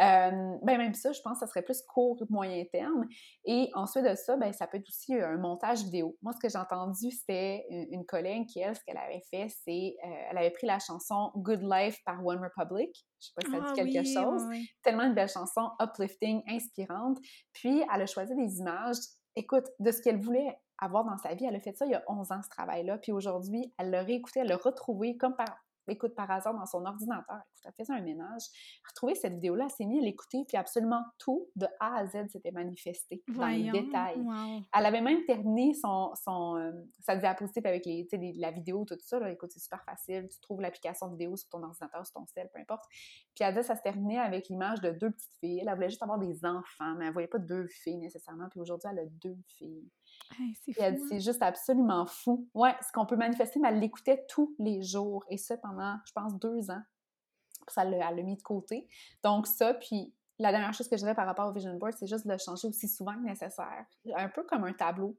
[0.00, 3.06] Euh, ben même ça, je pense que ça serait plus court moyen terme.
[3.44, 6.16] Et ensuite de ça, ben ça peut être aussi un montage vidéo.
[6.22, 9.96] Moi, ce que j'ai entendu, c'était une, collègue qui, elle, ce qu'elle avait fait, c'est
[10.04, 12.90] euh, elle avait pris la chanson Good Life par One Republic.
[13.20, 14.42] Je sais pas si ça dit ah quelque chose.
[14.82, 17.18] Tellement une belle chanson, uplifting, inspirante.
[17.52, 18.96] Puis, elle a choisi des images.
[19.36, 21.94] Écoute, de ce qu'elle voulait avoir dans sa vie, elle a fait ça il y
[21.94, 22.98] a 11 ans, ce travail-là.
[22.98, 25.56] Puis aujourd'hui, elle l'a réécouté, elle l'a retrouvé comme par
[25.88, 28.42] écoute par hasard dans son ordinateur, écoute, elle faisait un ménage,
[28.88, 32.28] retrouver cette vidéo-là, elle s'est mise à l'écouter, puis absolument tout, de A à Z,
[32.28, 34.22] s'était manifesté dans les détails.
[34.74, 39.18] Elle avait même terminé son, son, euh, sa diapositive avec les, la vidéo, tout ça.
[39.18, 39.30] Là.
[39.30, 42.60] Écoute, c'est super facile, tu trouves l'application vidéo sur ton ordinateur, sur ton cell, peu
[42.60, 42.84] importe.
[43.34, 45.64] Puis elle dit, ça se terminait avec l'image de deux petites filles.
[45.66, 48.48] Elle voulait juste avoir des enfants, mais elle ne voyait pas deux filles nécessairement.
[48.50, 49.88] Puis aujourd'hui, elle a deux filles
[50.64, 50.96] c'est hein?
[51.08, 52.48] c'est juste absolument fou.
[52.54, 55.24] Ouais, ce qu'on peut manifester, mais elle l'écoutait tous les jours.
[55.28, 56.82] Et ça pendant, je pense, deux ans.
[57.68, 58.88] Ça, elle l'a mis de côté.
[59.22, 62.06] Donc, ça, puis la dernière chose que je dirais par rapport au Vision Board, c'est
[62.06, 63.86] juste de le changer aussi souvent que nécessaire.
[64.16, 65.16] Un peu comme un tableau.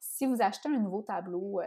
[0.00, 1.66] Si vous achetez un nouveau tableau, euh,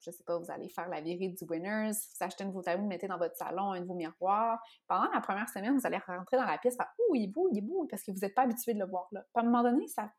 [0.00, 2.82] je sais pas, vous allez faire la virée du Winners, vous achetez un nouveau tableau,
[2.82, 4.62] vous mettez dans votre salon un nouveau miroir.
[4.86, 7.48] Pendant la première semaine, vous allez rentrer dans la pièce, faire «Ouh, il est beau,
[7.50, 9.24] il est beau», parce que vous n'êtes pas habitué de le voir là.
[9.34, 10.10] à un moment donné, ça,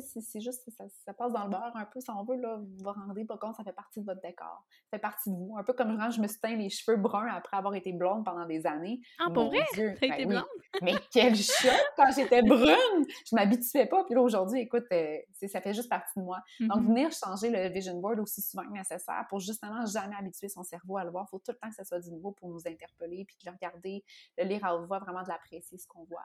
[0.00, 2.84] c'est juste, ça, ça, passe dans le beurre un peu, si on veut, là, vous
[2.84, 4.64] vous rendez pas compte, ça fait partie de votre décor.
[4.90, 5.56] Ça fait partie de vous.
[5.58, 8.24] Un peu comme quand je me suis teint les cheveux bruns après avoir été blonde
[8.24, 9.00] pendant des années.
[9.18, 9.64] Ah, pour vrai?
[9.74, 10.44] T'as ben été blonde?
[10.82, 13.04] Mais quel choc quand j'étais brune!
[13.30, 14.04] Je m'habituais pas.
[14.04, 16.38] Puis là, aujourd'hui, écoute, euh, ça fait juste partie de moi.
[16.60, 16.86] Donc, mm-hmm.
[16.86, 20.96] venir changer le vision board aussi souvent que nécessaire pour justement jamais habituer son cerveau
[20.96, 21.26] à le voir.
[21.28, 23.50] Il faut tout le temps que ça soit du nouveau pour nous interpeller, puis de
[23.50, 24.04] le regarder,
[24.38, 26.22] le lire à haute voix, vraiment de l'apprécier ce qu'on voit.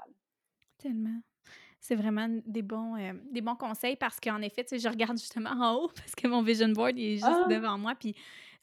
[0.78, 1.22] Tellement.
[1.80, 5.18] C'est vraiment des bons, euh, des bons conseils parce qu'en effet, tu sais, je regarde
[5.18, 7.48] justement en haut parce que mon vision board est juste ah!
[7.50, 7.96] devant moi.
[7.96, 8.16] Puis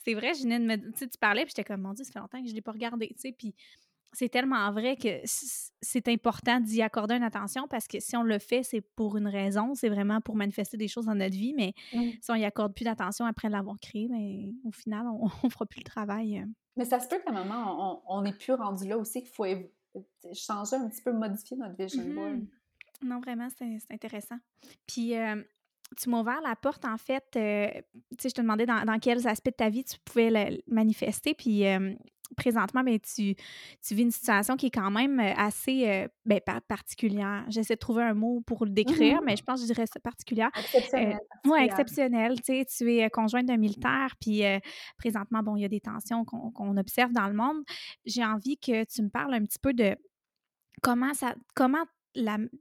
[0.04, 0.76] c'est vrai, je venais de me.
[0.76, 2.56] Tu sais, tu parlais, puis j'étais comme, mon Dieu, ça fait longtemps que je ne
[2.56, 3.32] l'ai pas regardé, tu sais.
[3.32, 3.54] Puis
[4.14, 8.38] c'est tellement vrai que c'est important d'y accorder une attention parce que si on le
[8.38, 11.74] fait, c'est pour une raison, c'est vraiment pour manifester des choses dans notre vie, mais
[11.92, 12.10] mmh.
[12.20, 15.50] si on y accorde plus d'attention après l'avoir créé, mais ben, au final, on, ne
[15.50, 16.38] fera plus le travail.
[16.38, 16.46] Euh.
[16.76, 19.44] Mais ça se peut qu'à un moment, on n'est plus rendu là aussi, qu'il faut
[20.34, 22.36] changer un petit peu, modifier notre vision board.
[22.36, 22.46] Mmh
[23.02, 24.38] non, vraiment, c'est intéressant.
[24.86, 25.42] Puis, euh,
[25.96, 27.24] tu m'as ouvert la porte, en fait.
[27.36, 27.68] Euh,
[28.10, 31.34] tu sais, je te demandais dans, quels aspects de ta vie tu pouvais le manifester.
[31.34, 31.64] Puis,
[32.36, 33.34] présentement, ben, tu,
[33.86, 37.44] tu vis une situation qui est quand même assez ben, particulière.
[37.48, 39.86] J'essaie de trouver un mot pour le décrire, mmh mais je pense que je dirais
[39.86, 40.50] ça particulière.
[40.56, 41.18] Exceptionnel.
[41.46, 42.40] oui, exceptionnel.
[42.40, 44.42] Tu sais, tu es conjointe d'un militaire, puis
[44.96, 47.62] présentement, bon, il y a des tensions qu'on observe dans le monde.
[48.04, 49.96] J'ai envie que tu me parles un petit peu de
[50.82, 51.84] comment ça comment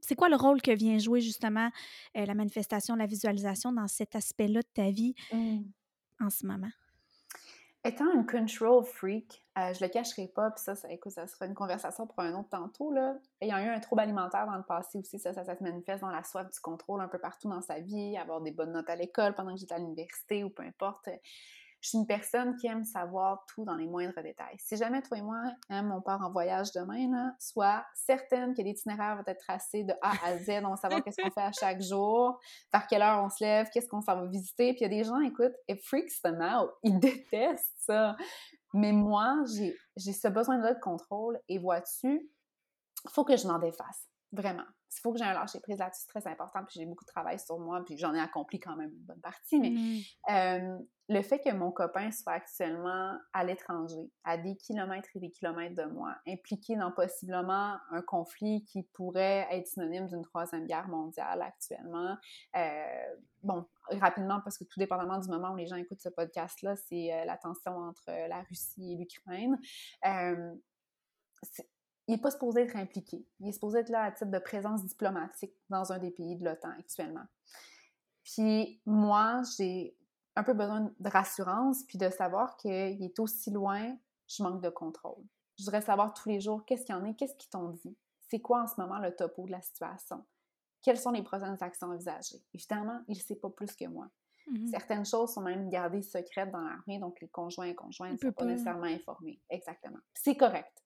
[0.00, 1.70] c'est quoi le rôle que vient jouer justement
[2.14, 5.60] la manifestation, la visualisation dans cet aspect-là de ta vie mmh.
[6.20, 6.70] en ce moment?
[7.86, 11.54] Étant une control freak, euh, je le cacherai pas, puis ça, écoute, ça sera une
[11.54, 13.14] conversation pour un autre tantôt, là.
[13.42, 16.24] Ayant eu un trouble alimentaire dans le passé aussi, ça, ça, se manifeste dans la
[16.24, 19.34] soif du contrôle un peu partout dans sa vie, avoir des bonnes notes à l'école
[19.34, 21.10] pendant que j'étais à l'université ou peu importe.
[21.84, 24.56] Je suis une personne qui aime savoir tout dans les moindres détails.
[24.58, 28.62] Si jamais toi et moi, hein, on part en voyage demain, là, sois certaine que
[28.62, 30.62] l'itinéraire va être tracé de A à Z.
[30.64, 33.68] On va savoir qu'est-ce qu'on fait à chaque jour, par quelle heure on se lève,
[33.70, 34.72] qu'est-ce qu'on s'en va visiter.
[34.72, 36.70] Puis il y a des gens, écoute, it freaks them out.
[36.84, 38.16] Ils détestent ça.
[38.72, 42.30] Mais moi, j'ai ce besoin-là de contrôle et vois-tu,
[43.04, 44.08] il faut que je m'en défasse.
[44.32, 44.64] Vraiment.
[44.90, 46.60] Il faut que j'ai un lâcher prise là-dessus, très important.
[46.64, 49.20] Puis j'ai beaucoup de travail sur moi, puis j'en ai accompli quand même une bonne
[49.20, 49.60] partie.
[49.60, 50.86] Mais mmh.
[51.08, 55.74] Le fait que mon copain soit actuellement à l'étranger, à des kilomètres et des kilomètres
[55.74, 61.42] de moi, impliqué dans possiblement un conflit qui pourrait être synonyme d'une troisième guerre mondiale
[61.42, 62.16] actuellement.
[62.56, 66.76] Euh, bon, rapidement, parce que tout dépendamment du moment où les gens écoutent ce podcast-là,
[66.76, 69.58] c'est euh, la tension entre la Russie et l'Ukraine
[72.06, 73.26] il n'est pas supposé être impliqué.
[73.40, 76.44] Il est supposé être là à titre de présence diplomatique dans un des pays de
[76.44, 77.24] l'OTAN actuellement.
[78.24, 79.96] Puis moi, j'ai
[80.36, 83.96] un peu besoin de rassurance, puis de savoir qu'il est aussi loin,
[84.28, 85.22] je manque de contrôle.
[85.58, 87.96] Je voudrais savoir tous les jours qu'est-ce qu'il y en a, qu'est-ce qu'ils t'ont dit,
[88.28, 90.24] c'est quoi en ce moment le topo de la situation,
[90.82, 92.42] quelles sont les prochaines actions envisagées?
[92.52, 94.08] Évidemment, il ne sait pas plus que moi.
[94.50, 94.68] Mm-hmm.
[94.68, 98.32] Certaines choses sont même gardées secrètes dans l'armée, donc les conjoints et conjointes ne sont
[98.32, 99.40] pas nécessairement informés.
[99.48, 100.00] Exactement.
[100.12, 100.82] C'est correct.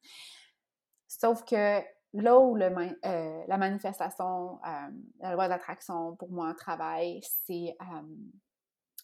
[1.08, 1.82] Sauf que
[2.12, 8.02] là où euh, la manifestation, euh, la loi d'attraction pour moi travaille, c'est, euh,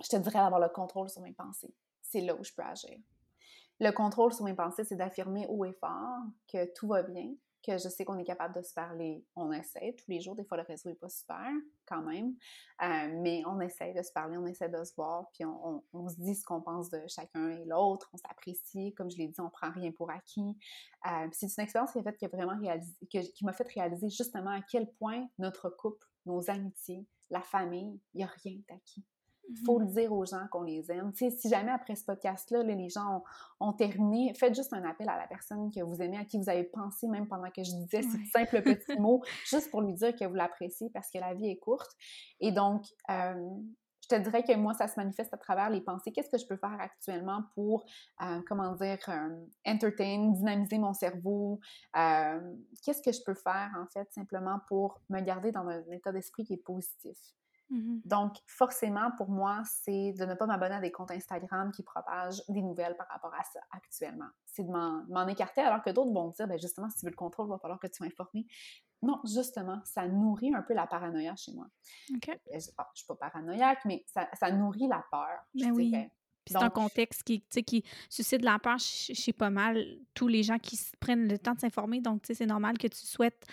[0.03, 1.75] je te dirais, d'avoir le contrôle sur mes pensées.
[2.03, 2.99] C'est là où je peux agir.
[3.81, 7.73] Le contrôle sur mes pensées, c'est d'affirmer haut et fort que tout va bien, que
[7.79, 9.25] je sais qu'on est capable de se parler.
[9.35, 10.37] On essaie tous les jours.
[10.37, 11.51] Des fois, le réseau n'est pas super
[11.87, 12.35] quand même.
[12.83, 16.21] Euh, mais on essaie de se parler, on essaie de se voir, puis on, se
[16.21, 18.11] dit ce qu'on pense de chacun et l'autre.
[18.13, 18.95] On s'apprécie.
[18.95, 20.57] Comme je l'ai dit, on prend rien pour acquis.
[21.07, 22.17] Euh, c'est une expérience qui, fait,
[23.09, 28.19] qui, m'a fait réaliser justement à quel point notre couple, nos amitiés, la famille, il
[28.19, 29.05] n'y a rien d'acquis.
[29.49, 31.13] Il faut le mmh dire aux gens qu'on les aime.
[31.15, 33.23] si jamais après ce podcast-là, les gens
[33.61, 36.49] ont, terminé, faites juste un appel à la personne que vous aimez, à qui vous
[36.49, 40.15] avez pensé même pendant que je disais ce simple petit mot, juste pour lui dire
[40.17, 41.91] que vous l'appréciez parce que la vie est courte.
[42.41, 42.85] Et donc,
[44.05, 46.13] je te dirais que moi, ça se manifeste à travers les pensées.
[46.13, 47.85] Qu'est-ce que je peux faire actuellement pour,
[48.47, 48.99] comment dire,
[49.67, 51.61] entertain, dynamiser mon cerveau?
[51.95, 56.45] Qu'est-ce que je peux faire, en fait, simplement pour me garder dans un état d'esprit
[56.45, 57.17] qui est positif?
[57.71, 61.83] Mmh Donc, forcément, pour moi, c'est de ne pas m'abonner à des comptes Instagram qui
[61.83, 64.29] propagent des nouvelles par rapport à ça actuellement.
[64.47, 67.17] C'est de m'en écarter alors que d'autres vont dire, ben justement, si tu veux le
[67.17, 68.47] contrôle, il va falloir que tu informé.
[69.03, 71.67] Non, justement, ça nourrit un peu la paranoïa chez moi.
[72.15, 72.29] OK.
[72.29, 75.39] Euh, je ne suis pas paranoïaque, mais ça, nourrit la peur.
[75.55, 75.91] Ben oui.
[76.45, 80.59] Puis c'est un contexte qui, qui suscite la peur chez pas mal tous les gens
[80.59, 82.01] qui prennent le temps de s'informer.
[82.01, 83.47] Donc, c'est normal que tu souhaites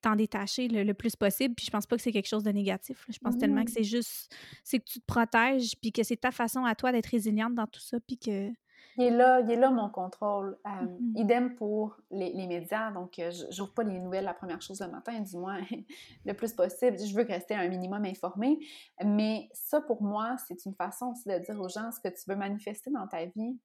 [0.00, 1.54] t'en détacher le, plus possible.
[1.54, 3.06] Puis je pense pas que c'est quelque chose de négatif.
[3.08, 4.34] Je pense tellement que c'est juste,
[4.64, 7.66] c'est que tu te protèges, puis que c'est ta façon à toi d'être résiliente dans
[7.66, 8.50] tout ça, puis que
[8.96, 10.58] Il est là, il est là mon contrôle.
[10.66, 11.20] Euh, mm-hmm.
[11.20, 12.90] Idem pour les, les médias.
[12.90, 15.60] Donc, euh, je n'ouvre pas les nouvelles la première chose le matin, du moins
[16.24, 16.98] le plus possible.
[16.98, 18.58] Je veux rester un minimum informé.
[19.04, 22.22] Mais ça, pour moi, c'est une façon aussi de dire aux gens ce que tu
[22.28, 23.58] veux manifester dans ta vie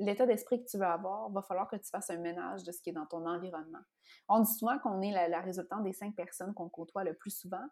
[0.00, 2.80] l'état d'esprit que tu veux avoir, va falloir que tu fasses un ménage de ce
[2.82, 3.80] qui est dans ton environnement.
[4.28, 7.64] On dit souvent qu'on est la, résultante des cinq personnes qu'on côtoie le plus souvent,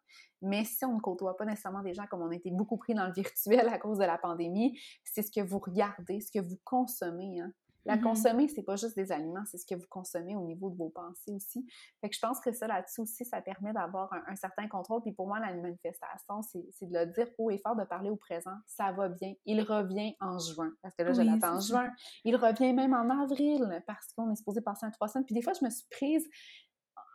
[0.42, 2.94] mais si on ne côtoie pas nécessairement des gens comme on a été beaucoup pris
[2.94, 6.44] dans le virtuel à cause de la pandémie, c'est ce que vous regardez, ce que
[6.44, 7.40] vous consommez.
[7.40, 7.52] Hein.
[7.88, 8.02] La mm-hmm.
[8.02, 10.90] consommer, c'est pas juste des aliments, c'est ce que vous consommez au niveau de vos
[10.90, 11.66] pensées aussi.
[12.02, 15.00] Fait que je pense que ça, là-dessus aussi, ça permet d'avoir un, certain contrôle.
[15.00, 18.16] Puis pour moi, la manifestation, c'est de le dire haut et fort, de parler au
[18.16, 18.54] présent.
[18.66, 19.32] Ça va bien.
[19.46, 20.70] Il revient en juin.
[20.82, 21.90] Parce que là, je l'attends en juin.
[22.24, 25.24] Il revient même en avril parce qu'on est supposé passer un trois semaines.
[25.24, 26.28] Puis des fois, je me suis prise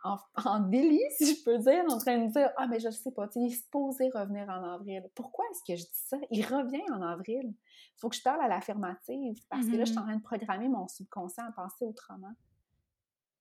[0.04, 3.10] en, délit, si je peux dire, en train de dire Ah, mais je ne sais
[3.10, 5.02] pas, il est supposé revenir en avril.
[5.14, 6.18] Pourquoi est-ce que je dis ça?
[6.30, 7.52] Il revient en avril.
[7.52, 10.04] Il faut que je parle à l'affirmative parce que là, je suis en mm-hmm.
[10.04, 12.34] train de programmer mon subconscient à penser autrement.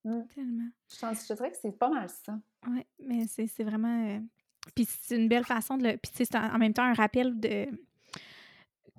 [0.03, 0.23] Hmm.
[0.33, 0.69] Tellement.
[0.89, 2.37] Je, te dirais que c'est pas mal ça.
[2.67, 4.09] Oui, mais c'est vraiment.
[4.09, 4.19] Euh,
[4.75, 5.97] puis c'est une belle façon de le.
[5.97, 7.67] Puis c'est en même temps un rappel de.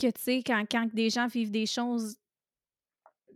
[0.00, 2.16] Que tu sais, quand, quand des gens vivent des choses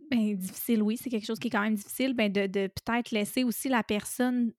[0.09, 3.11] ben, difficile, oui, c'est quelque chose qui est quand même difficile, ben, de, de peut-être
[3.11, 4.53] laisser aussi la personne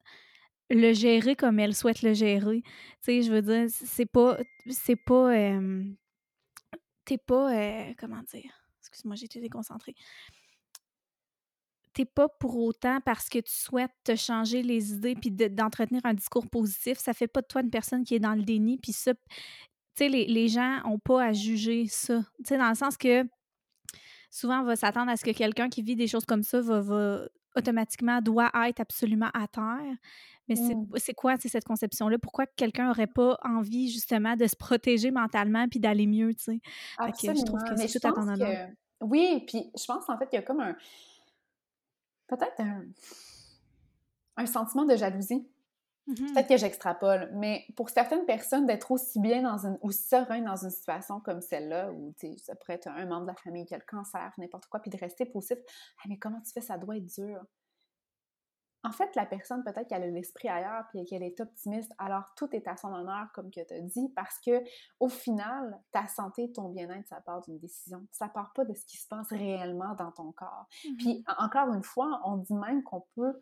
[0.70, 2.62] le gérer comme elle souhaite le gérer.
[2.62, 2.70] Tu
[3.02, 4.38] sais, je veux dire, c'est pas.
[4.68, 5.34] C'est pas.
[7.04, 7.92] T'es pas.
[7.98, 8.52] Comment dire?
[8.80, 9.94] Excuse-moi, j'ai été déconcentrée.
[11.92, 16.14] T'es pas pour autant parce que tu souhaites te changer les idées puis d'entretenir un
[16.14, 18.78] discours positif, ça fait pas de toi une personne qui est dans le déni.
[18.78, 19.20] Puis ça, tu
[19.96, 22.20] sais, les, les gens ont pas à juger ça.
[22.38, 23.24] Tu sais, dans le sens que
[24.30, 27.28] souvent, on va s'attendre à ce que quelqu'un qui vit des choses comme ça va,
[27.56, 29.96] automatiquement doit être absolument à terre.
[30.48, 31.14] Mais c'est mmh.
[31.14, 32.18] quoi cette conception-là?
[32.18, 36.60] Pourquoi quelqu'un n'aurait pas envie justement de se protéger mentalement puis d'aller mieux, tu sais?
[36.98, 38.68] je trouve que c'est tout à ton honneur.
[39.00, 40.76] Oui, puis je pense en fait qu'il y a comme un...
[42.26, 42.84] Peut-être un...
[44.36, 45.46] un sentiment de jalousie
[46.10, 50.40] Mmh Peut-être que j'extrapole, mais pour certaines personnes, d'être aussi bien dans une, ou serein
[50.40, 53.74] dans une situation comme celle-là, où ça pourrait être un membre de la famille qui
[53.74, 55.58] a le cancer, n'importe quoi, puis de rester positif,
[55.98, 57.44] ah, mais comment tu fais, ça doit être dur.
[58.82, 62.48] En fait, la personne, peut-être qu'elle a l'esprit ailleurs, puis qu'elle est optimiste, alors tout
[62.56, 64.64] est à son honneur, comme que tu as dit, parce que
[65.00, 68.06] au final, ta santé, ton bien-être, ça part d'une décision.
[68.10, 70.66] Ça part pas de ce qui se passe réellement dans ton corps.
[70.96, 73.38] Puis, encore une fois, on dit même qu'on peut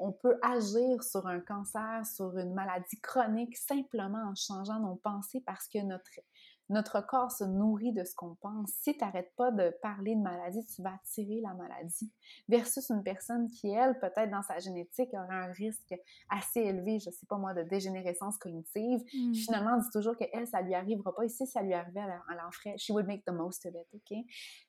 [0.00, 5.42] on, peut agir sur un cancer, sur une maladie chronique simplement en changeant nos pensées
[5.46, 6.10] parce que notre,
[6.68, 8.70] notre corps se nourrit de ce qu'on pense.
[8.80, 12.10] Si tu n'arrêtes pas de parler de maladie, tu vas attirer la maladie.
[12.48, 15.94] Versus une personne qui, elle, peut-être dans sa génétique, aurait un risque
[16.30, 19.02] assez élevé, je ne sais pas moi, de dégénérescence cognitive.
[19.14, 19.34] Mmh.
[19.34, 21.24] Finalement, on dit toujours qu'elle, ça lui arrivera pas.
[21.24, 22.76] Et si ça lui arrivait, elle en ferait.
[22.78, 24.18] She would make the most of it, OK?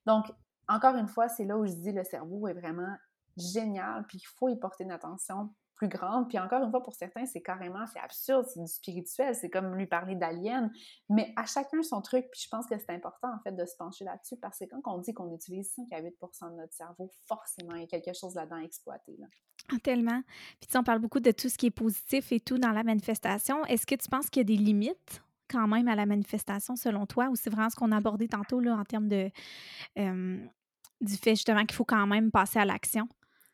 [0.06, 0.26] Donc,
[0.68, 2.96] encore une fois, c'est là où je dis le cerveau est vraiment
[3.38, 6.30] génial, puis il faut y porter une attention plus grande.
[6.30, 9.76] Puis encore une fois, pour certains, c'est carrément, c'est absurde, c'est du spirituel, c'est comme
[9.76, 10.72] lui parler d'alien.
[11.10, 13.76] Mais à chacun son truc, puis je pense que c'est important, en fait, de se
[13.78, 17.10] pencher là-dessus, parce que quand on dit qu'on utilise 5 à 8 de notre cerveau,
[17.28, 19.16] forcément, il y a quelque chose là-dedans à exploiter.
[19.18, 19.28] Là.
[19.72, 20.22] Ah, tellement.
[20.60, 22.84] Puis tu on parle beaucoup de tout ce qui est positif et tout dans la
[22.84, 23.66] manifestation.
[23.66, 27.06] Est-ce que tu penses qu'il y a des limites quand même à la manifestation, selon
[27.06, 29.32] toi, ou c'est vraiment ce qu'on a abordé tantôt, là, en termes de...
[29.96, 33.08] du fait justement qu'il faut quand même passer à l'action?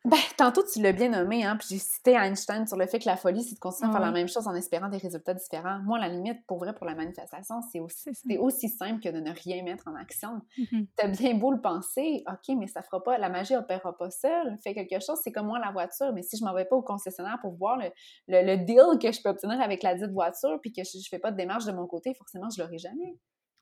[0.06, 3.06] Ben, tantôt, tu l'as bien nommé, hein, puis j'ai cité Einstein sur le fait que
[3.06, 5.78] la folie, c'est de continuer à faire la même chose en espérant des résultats différents.
[5.80, 8.08] Moi, la limite, pour vrai, pour la manifestation, c'est aussi,
[8.38, 10.40] aussi simple que de ne rien mettre en action.
[10.56, 10.86] Mm-hmm.
[10.96, 14.56] T'as bien beau le penser, OK, mais ça fera pas, la magie opérera pas seule.
[14.64, 16.82] Fais quelque chose, c'est comme moi, la voiture, mais si je m'en vais pas au
[16.82, 17.90] concessionnaire pour voir le,
[18.26, 21.18] le, deal que je peux obtenir avec la dite voiture, puis que je, je fais
[21.18, 23.18] pas de démarche de mon côté, forcément, je l'aurai jamais.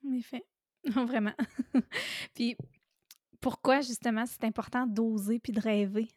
[0.06, 0.44] En effet.
[0.94, 1.34] Non, vraiment.
[2.34, 2.56] puis,
[3.40, 6.08] pourquoi, justement, c'est important d'oser puis de rêver?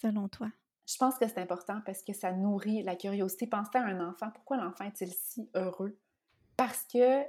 [0.00, 0.48] Selon toi?
[0.86, 3.46] Je pense que c'est important parce que ça nourrit la curiosité.
[3.46, 4.30] Pense à un enfant.
[4.34, 5.96] Pourquoi l'enfant est-il si heureux?
[6.56, 7.24] Parce que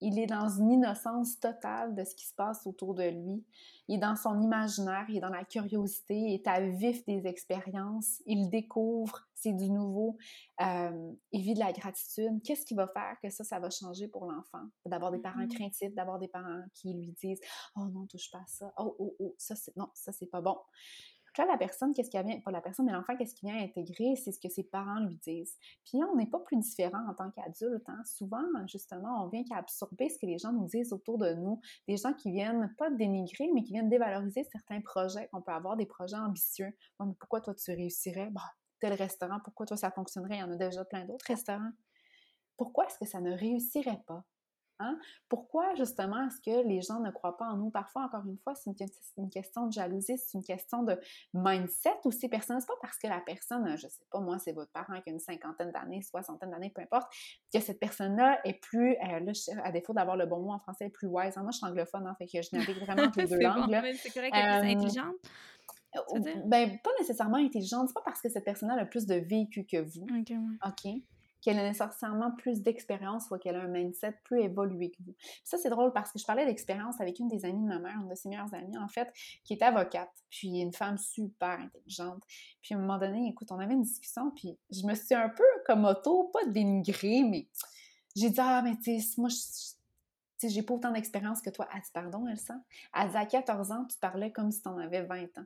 [0.00, 3.44] il est dans une innocence totale de ce qui se passe autour de lui.
[3.88, 7.26] Il est dans son imaginaire, il est dans la curiosité, il est à vif des
[7.26, 10.16] expériences, il découvre, c'est du nouveau,
[10.60, 12.40] euh, il vit de la gratitude.
[12.44, 14.62] Qu'est-ce qui va faire que ça, ça va changer pour l'enfant?
[14.86, 15.54] D'avoir des parents mm-hmm.
[15.56, 17.40] craintifs, d'avoir des parents qui lui disent
[17.76, 18.72] «Oh non, touche pas à ça.
[18.76, 19.76] Oh, oh, oh, ça, c'est...
[19.76, 20.58] Non, ça, c'est pas bon.»
[21.38, 24.32] là, la personne, qu'est-ce vient, pas la personne, mais l'enfant, qu'est-ce qui vient intégrer, c'est
[24.32, 25.56] ce que ses parents lui disent.
[25.84, 27.88] Puis on n'est pas plus différent en tant qu'adulte.
[27.88, 28.02] Hein.
[28.04, 31.60] Souvent, justement, on vient qu'absorber ce que les gens nous disent autour de nous.
[31.86, 35.28] Des gens qui viennent pas dénigrer, mais qui viennent dévaloriser certains projets.
[35.32, 36.76] On peut avoir des projets ambitieux.
[37.18, 38.30] pourquoi toi, tu réussirais?
[38.30, 38.42] Bah,
[38.80, 40.36] tel restaurant, pourquoi toi, ça fonctionnerait?
[40.36, 41.72] Il y en a déjà plein d'autres restaurants.
[42.56, 44.24] Pourquoi est-ce que ça ne réussirait pas?
[44.80, 44.98] Hein?
[45.28, 47.70] Pourquoi, justement, est-ce que les gens ne croient pas en nous?
[47.70, 48.70] Parfois, encore une fois, c'est
[49.16, 50.98] une, question de jalousie, c'est une question de
[51.34, 52.60] mindset aussi personnel.
[52.60, 55.12] C'est pas parce que la personne, je sais pas, moi, c'est votre parent qui a
[55.12, 57.12] une cinquantaine d'années, soixantaine d'années, peu importe,
[57.52, 59.32] que cette personne-là est plus, euh, là,
[59.64, 61.36] à défaut d'avoir le bon mot en français, est plus wise.
[61.36, 63.96] Hein, moi, je suis anglophone, hein, fait que je navigue vraiment entre les deux langues.
[63.96, 65.16] c'est correct, est intelligente.
[66.46, 67.88] Ben, pas nécessairement intelligente.
[67.88, 70.02] C'est pas parce que cette personne-là a plus de vécu que vous.
[70.02, 70.32] OK.
[70.66, 71.02] OK?
[71.40, 75.14] Qu'elle a nécessairement plus d'expérience ou qu'elle a un mindset plus évolué que vous.
[75.44, 77.98] ça, c'est drôle parce que je parlais d'expérience avec une des amies de ma mère,
[78.00, 79.12] une de ses meilleures amies, en fait,
[79.44, 82.22] qui est avocate, puis une femme super intelligente.
[82.62, 85.28] Puis à un moment donné, écoute, on avait une discussion, puis je me suis un
[85.28, 87.46] peu comme auto, pas dénigrée, mais
[88.16, 89.36] j'ai dit, ah, mais tu sais, moi, je
[90.46, 91.68] j'ai pas autant d'expérience que toi.
[91.74, 92.54] Elle dit, pardon, Elsa.
[92.94, 95.44] Elle dit, à 14 ans, tu parlais comme si tu en avais 20 ans.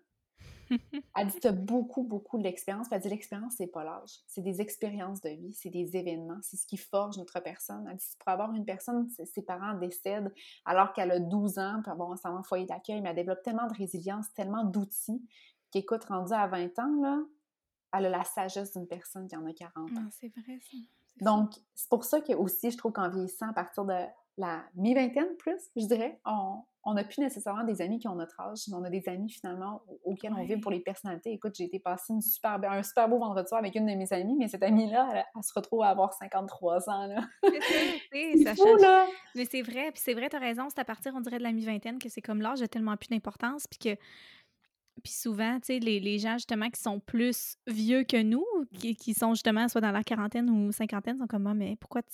[1.16, 2.88] elle dit, tu as beaucoup, beaucoup d'expérience.
[2.90, 4.10] Elle dit, l'expérience, c'est pas l'âge.
[4.26, 7.86] C'est des expériences de vie, c'est des événements, c'est ce qui forge notre personne.
[7.90, 10.32] Elle dit, pour avoir une personne, ses parents décèdent
[10.64, 13.42] alors qu'elle a 12 ans, puis bon, ça va en foyer d'accueil, mais elle développe
[13.42, 15.22] tellement de résilience, tellement d'outils,
[15.70, 17.18] qu'écoute, rendue à 20 ans, là,
[17.92, 20.08] elle a la sagesse d'une personne qui en a 40 ans.
[20.10, 20.76] c'est vrai, ça.
[21.20, 23.94] Donc, c'est pour ça que aussi, je trouve qu'en vieillissant, à partir de
[24.38, 26.18] la mi-vingtaine plus, je dirais,
[26.84, 29.30] on n'a plus nécessairement des amis qui ont notre âge, mais on a des amis
[29.30, 31.32] finalement auxquels on vit pour les personnalités.
[31.32, 34.12] Écoute, j'ai été passer une super, un super beau vendredi soir avec une de mes
[34.12, 37.06] amies, mais cette amie-là, elle, se retrouve à avoir 53 ans.
[37.06, 37.20] Là.
[38.12, 39.06] C'est fou, là.
[39.34, 41.44] Mais c'est vrai, puis c'est vrai, tu as raison, c'est à partir, on dirait, de
[41.44, 44.00] la mi-vingtaine que c'est comme l'âge a tellement plus d'importance, puis que
[45.02, 48.94] puis souvent, tu sais, les, les, gens justement qui sont plus vieux que nous, qui,
[48.94, 52.10] qui, sont justement soit dans la quarantaine ou cinquantaine, sont comme, ah, mais pourquoi tu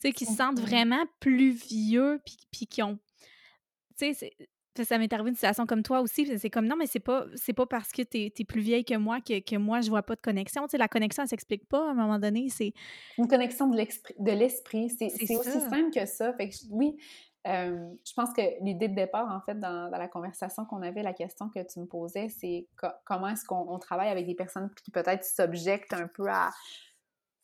[0.00, 2.98] sais, qui se sentent vraiment plus vieux, puis, puis qui ont.
[3.98, 4.32] Tu sais,
[4.84, 6.38] ça m'est arrivé une situation comme toi aussi.
[6.38, 8.96] C'est comme non, mais c'est pas c'est pas parce que tu es, plus vieille que
[8.96, 10.64] moi que, que, moi je vois pas de connexion.
[10.64, 12.48] Tu sais, la connexion, elle s'explique pas à un moment donné.
[12.48, 12.72] C'est
[13.18, 13.76] une connexion de
[14.32, 14.90] l'esprit.
[14.90, 16.32] C'est aussi simple que ça.
[16.34, 16.96] Fait que, oui,
[17.46, 21.02] euh, je pense que l'idée de départ, en fait, dans, dans la conversation qu'on avait,
[21.02, 22.66] la question que tu me posais, c'est
[23.04, 26.50] comment est-ce qu'on travaille avec des personnes qui peut-être s'objectent un peu à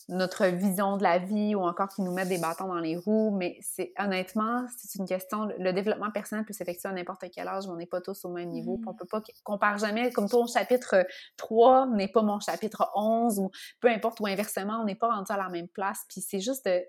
[0.09, 3.30] notre vision de la vie ou encore qui nous mettent des bâtons dans les roues,
[3.36, 7.66] mais c'est honnêtement, c'est une question, le développement personnel peut s'effectuer à n'importe quel âge,
[7.66, 8.96] mais on n'est pas tous au même niveau, On on mmh.
[8.96, 13.50] peut pas, compare jamais, comme ton chapitre 3 n'est pas mon chapitre 11, ou
[13.80, 16.66] peu importe, ou inversement, on n'est pas rendu à la même place, puis c'est juste
[16.66, 16.82] de,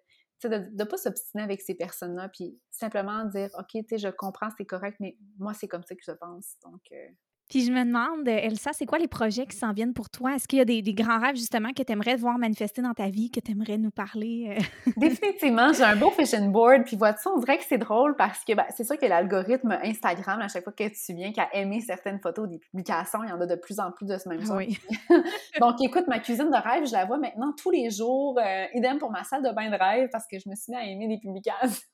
[0.50, 4.50] de ne pas s'obstiner avec ces personnes-là, puis simplement dire, OK, tu sais, je comprends,
[4.58, 6.82] c'est correct, mais moi, c'est comme ça que je pense, donc...
[6.92, 7.08] Euh,
[7.50, 10.36] puis je me demande, Elsa, c'est quoi les projets qui s'en viennent pour toi?
[10.36, 13.10] Est-ce qu'il y a des, grands rêves justement que tu aimerais voir manifester dans ta
[13.10, 14.58] vie, que tu aimerais nous parler?
[14.58, 14.92] Euh?
[14.98, 16.84] Définitivement, j'ai un beau vision board.
[16.86, 20.42] Puis vois-tu, on dirait que c'est drôle parce que ben, c'est sûr que l'algorithme Instagram,
[20.42, 23.32] à chaque fois que tu viens, qui a aimé certaines photos des publications, il y
[23.32, 24.58] en a de plus en plus de ce même genre.
[24.58, 24.80] Oui.
[25.60, 28.40] Donc écoute, ma cuisine de rêve, je la vois maintenant tous les jours.
[28.40, 30.78] Euh, idem pour ma salle de bain de rêve parce que je me suis mis
[30.78, 31.88] à aimer des publications.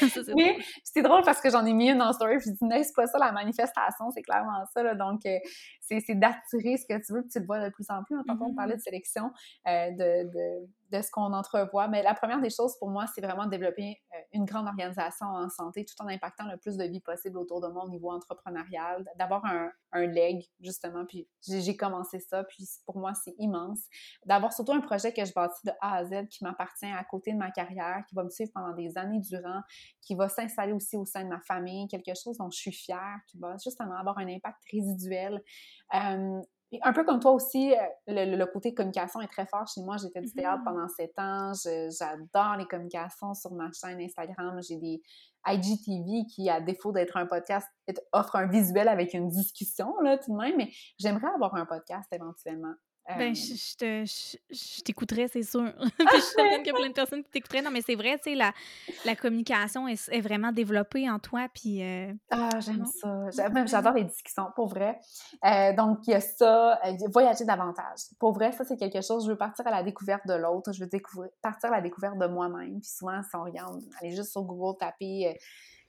[0.36, 2.40] Mais c'est drôle parce que j'en ai mis une en story.
[2.44, 4.10] Je dis, n'est-ce pas ça la manifestation?
[4.12, 4.82] C'est clairement ça.
[4.82, 4.95] Là.
[4.96, 5.38] Donc, euh,
[5.80, 8.16] c'est d'attirer ce que tu veux, puis tu le vois de plus en plus.
[8.16, 9.30] On entend parler de sélection,
[9.68, 11.88] euh, de, de ce qu'on entrevoit.
[11.88, 15.26] Mais la première des choses pour moi, c'est vraiment de développer euh, une grande organisation
[15.26, 18.10] en santé tout en impactant le plus de vie possible autour de moi au niveau
[18.10, 21.04] entrepreneurial, d'avoir un, un leg, justement.
[21.06, 23.80] Puis j'ai commencé ça, puis pour moi, c'est immense.
[24.24, 27.32] D'avoir surtout un projet que je bâtis de A à Z qui m'appartient à côté
[27.32, 29.60] de ma carrière, qui va me suivre pendant des années durant,
[30.00, 33.18] qui va s'installer aussi au sein de ma famille, quelque chose dont je suis fière,
[33.26, 35.42] qui va justement avoir un impact résiduel.
[35.94, 36.40] Euh,
[36.82, 37.76] un peu comme toi aussi, euh,
[38.08, 39.96] le, côté communication est très fort chez moi.
[39.98, 40.64] J'ai fait du théâtre mm-hmm.
[40.64, 41.52] pendant sept ans.
[41.54, 44.60] J'adore les communications sur ma chaîne Instagram.
[44.62, 45.00] J'ai des
[45.46, 47.68] IGTV qui, à défaut d'être un podcast,
[48.12, 50.56] offre un visuel avec une discussion, là, tout de même.
[50.56, 52.74] Mais j'aimerais avoir un podcast éventuellement.
[53.08, 55.72] Ben, je, t'écouterais, c'est sûr.
[55.98, 57.62] Puis je suis certaine qu'il y a plein de personnes qui t'écouteraient.
[57.62, 58.52] Non, mais c'est vrai, tu sais, la,
[59.04, 61.46] la communication est, est, vraiment développée en toi.
[61.52, 61.82] Puis.
[61.82, 63.48] Euh, ah, j'aime ça.
[63.48, 64.98] Même j'adore les discussions, pour vrai.
[65.44, 68.00] Euh, donc, il y a ça, euh, voyager davantage.
[68.18, 69.24] Pour vrai, ça, c'est quelque chose.
[69.24, 70.72] Je veux partir à la découverte de l'autre.
[70.72, 72.80] Je veux découvrir, partir à la découverte de moi-même.
[72.80, 75.38] Puis souvent, si on regarde, aller juste sur Google, taper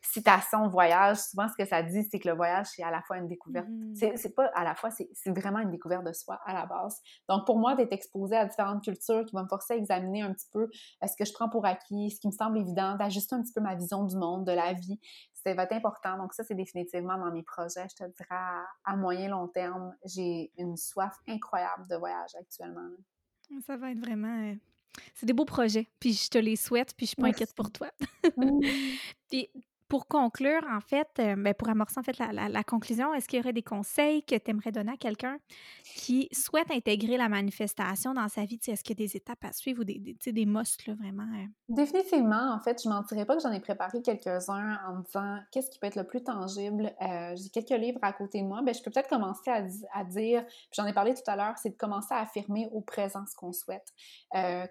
[0.01, 3.17] citation voyage, souvent ce que ça dit, c'est que le voyage, c'est à la fois
[3.17, 3.67] une découverte.
[3.67, 4.17] Mm-hmm.
[4.17, 7.01] C'est pas à la fois, c'est vraiment une découverte de soi à la base.
[7.27, 10.33] Donc pour moi, d'être exposé à différentes cultures qui vont me forcer à examiner un
[10.33, 10.67] petit peu
[11.01, 13.61] ce que je prends pour acquis, ce qui me semble évident, d'ajuster un petit peu
[13.61, 14.99] ma vision du monde, de la vie,
[15.47, 16.17] ça va être important.
[16.17, 17.87] Donc ça, c'est définitivement dans mes projets.
[17.89, 18.39] Je te dirais
[18.85, 22.89] à, moyen long terme, j'ai une soif incroyable de voyage actuellement.
[23.65, 24.51] Ça va être vraiment...
[24.51, 24.55] Euh,
[25.13, 27.71] c'est des beaux projets, puis je te les souhaite, puis je suis pas inquiète pour
[27.71, 27.89] toi.
[28.35, 28.59] Mm.
[29.29, 29.49] puis
[29.87, 33.41] pour conclure, en fait, euh, ben, pour amorcer en fait la, conclusion, est-ce qu'il y
[33.41, 35.37] aurait des conseils que tu aimerais donner à quelqu'un
[35.95, 38.59] qui souhaite intégrer la manifestation dans sa vie?
[38.67, 41.23] Est-ce qu'il y a des étapes à suivre ou des, des, des là, vraiment?
[41.23, 41.45] Euh?
[41.69, 45.37] Définitivement, en fait, je ne mentirais pas que j'en ai préparé quelques-uns en me disant
[45.51, 46.93] qu'est-ce qui peut être le plus tangible?
[47.01, 48.61] Euh, j'ai quelques livres à côté de moi.
[48.63, 51.69] Ben, je peux peut-être commencer à, à dire, j'en ai parlé tout à l'heure, c'est
[51.69, 53.93] de commencer à affirmer au présent ce qu'on souhaite.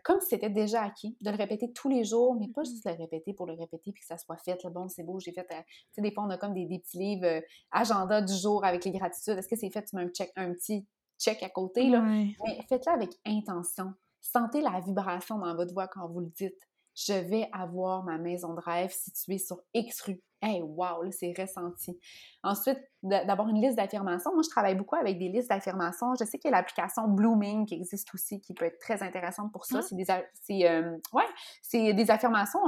[0.04, 2.70] comme si c'était déjà acquis, de le répéter tous les jours, mais pas mm-hmm.
[2.70, 4.62] juste le répéter pour le répéter puis que ça soit fait.
[4.62, 6.66] le bon, c'est beau, j'ai fait, euh, tu sais, des fois, on a comme des,
[6.66, 7.40] petits livres euh,
[7.70, 9.38] agenda du jour avec les gratitudes.
[9.38, 9.84] Est-ce que c'est fait?
[9.84, 10.86] Tu mets un, check, un petit
[11.18, 12.00] check à côté, là?
[12.00, 12.34] Mais
[12.68, 13.94] faites-le avec intention.
[14.20, 16.60] Sentez la vibration dans votre voix quand vous le dites.
[16.94, 20.20] Je vais avoir ma maison de rêve située sur X rue.
[20.40, 21.98] Hey, wow, là, c'est ressenti.
[22.42, 24.32] Ensuite, d'avoir une liste d'affirmations.
[24.32, 26.14] Moi, je travaille beaucoup avec des listes d'affirmations.
[26.18, 29.52] Je sais qu'il y a l'application Blooming qui existe aussi, qui peut être très intéressante
[29.52, 29.80] pour ça.
[29.80, 29.82] Ah.
[29.82, 32.66] C'est des, euh, ouais, des affirmations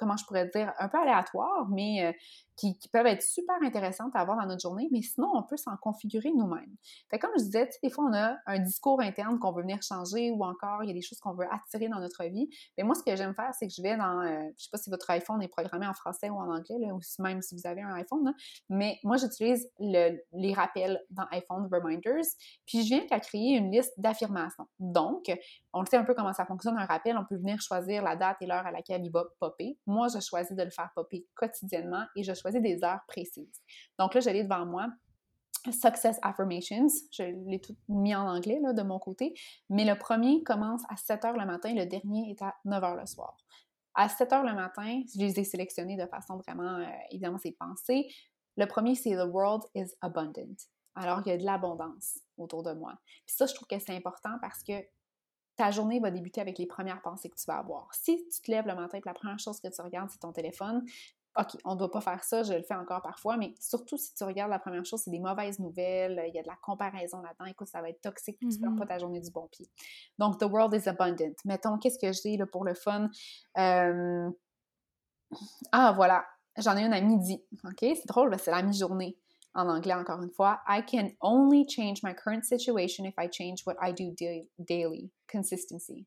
[0.00, 2.16] comment je pourrais dire, un peu aléatoires, mais
[2.60, 5.76] qui, peuvent être super intéressantes à avoir dans notre journée, mais sinon, on peut s'en
[5.76, 6.74] configurer nous-mêmes.
[7.08, 10.30] Fait comme je disais, des fois, on a un discours interne qu'on veut venir changer
[10.30, 12.48] ou encore, il y a des choses qu'on veut attirer dans notre vie.
[12.76, 14.78] Mais moi, ce que j'aime faire, c'est que je vais dans, euh, je sais pas
[14.78, 17.82] si votre iPhone est programmé en français ou en anglais, ou même si vous avez
[17.82, 18.34] un iPhone,
[18.68, 22.26] mais moi, j'utilise les rappels dans iPhone Reminders,
[22.66, 24.66] puis je viens qu'à créer une liste d'affirmations.
[24.78, 25.30] Donc,
[25.72, 28.36] on sait un peu comment ça fonctionne un rappel, on peut venir choisir la date
[28.40, 29.78] et l'heure à laquelle il va popper.
[29.86, 33.60] Moi, je choisis de le faire popper quotidiennement et je choisis des heures précises.
[33.98, 34.88] Donc là, je l'ai devant moi.
[35.70, 39.34] Success Affirmations, je l'ai tout mis en anglais là, de mon côté,
[39.68, 42.98] mais le premier commence à 7 h le matin, le dernier est à 9 h
[42.98, 43.36] le soir.
[43.94, 47.52] À 7 h le matin, je les ai sélectionnés de façon vraiment, euh, évidemment, c'est
[47.52, 48.08] pensé.
[48.56, 50.56] Le premier, c'est The World is Abundant.
[50.94, 52.94] Alors, il y a de l'abondance autour de moi.
[53.26, 54.72] Ça, je trouve que c'est important parce que
[55.56, 57.94] ta journée va débuter avec les premières pensées que tu vas avoir.
[57.94, 60.32] Si tu te lèves le matin et la première chose que tu regardes, c'est ton
[60.32, 60.84] téléphone,
[61.40, 64.14] OK, on ne doit pas faire ça, je le fais encore parfois, mais surtout si
[64.14, 67.22] tu regardes la première chose, c'est des mauvaises nouvelles, il y a de la comparaison
[67.22, 69.66] là-dedans, écoute, ça va être toxique, tu ne mm pas ta journée du bon pied.
[70.18, 71.34] Donc, the world is abundant.
[71.44, 73.08] Mettons, qu'est-ce que j'ai là pour le fun?
[73.58, 74.30] Euh,
[75.72, 76.24] ah, voilà,
[76.58, 77.42] j'en ai une à midi.
[77.64, 79.16] OK, c'est drôle, c'est la mi-journée
[79.54, 80.60] en anglais encore une fois.
[80.68, 84.14] I can only change my current situation if I change what I do
[84.58, 85.10] daily.
[85.26, 86.06] Consistency.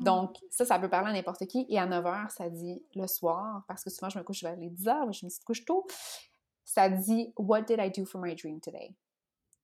[0.00, 1.66] Donc, ça, ça peut parler à n'importe qui.
[1.68, 4.56] Et à 9 h, ça dit le soir, parce que souvent, je me couche vers
[4.56, 5.86] les 10 h, je me couche tôt.
[6.64, 8.94] Ça dit What did I do for my dream today?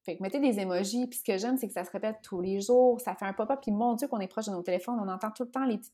[0.07, 1.09] Fait que mettez des emojis.
[1.09, 3.01] Puis ce que j'aime, c'est que ça se répète tous les jours.
[3.01, 3.59] Ça fait un pop-up.
[3.61, 5.79] Puis mon Dieu, qu'on est proche de nos téléphones, on entend tout le temps les
[5.79, 5.93] petits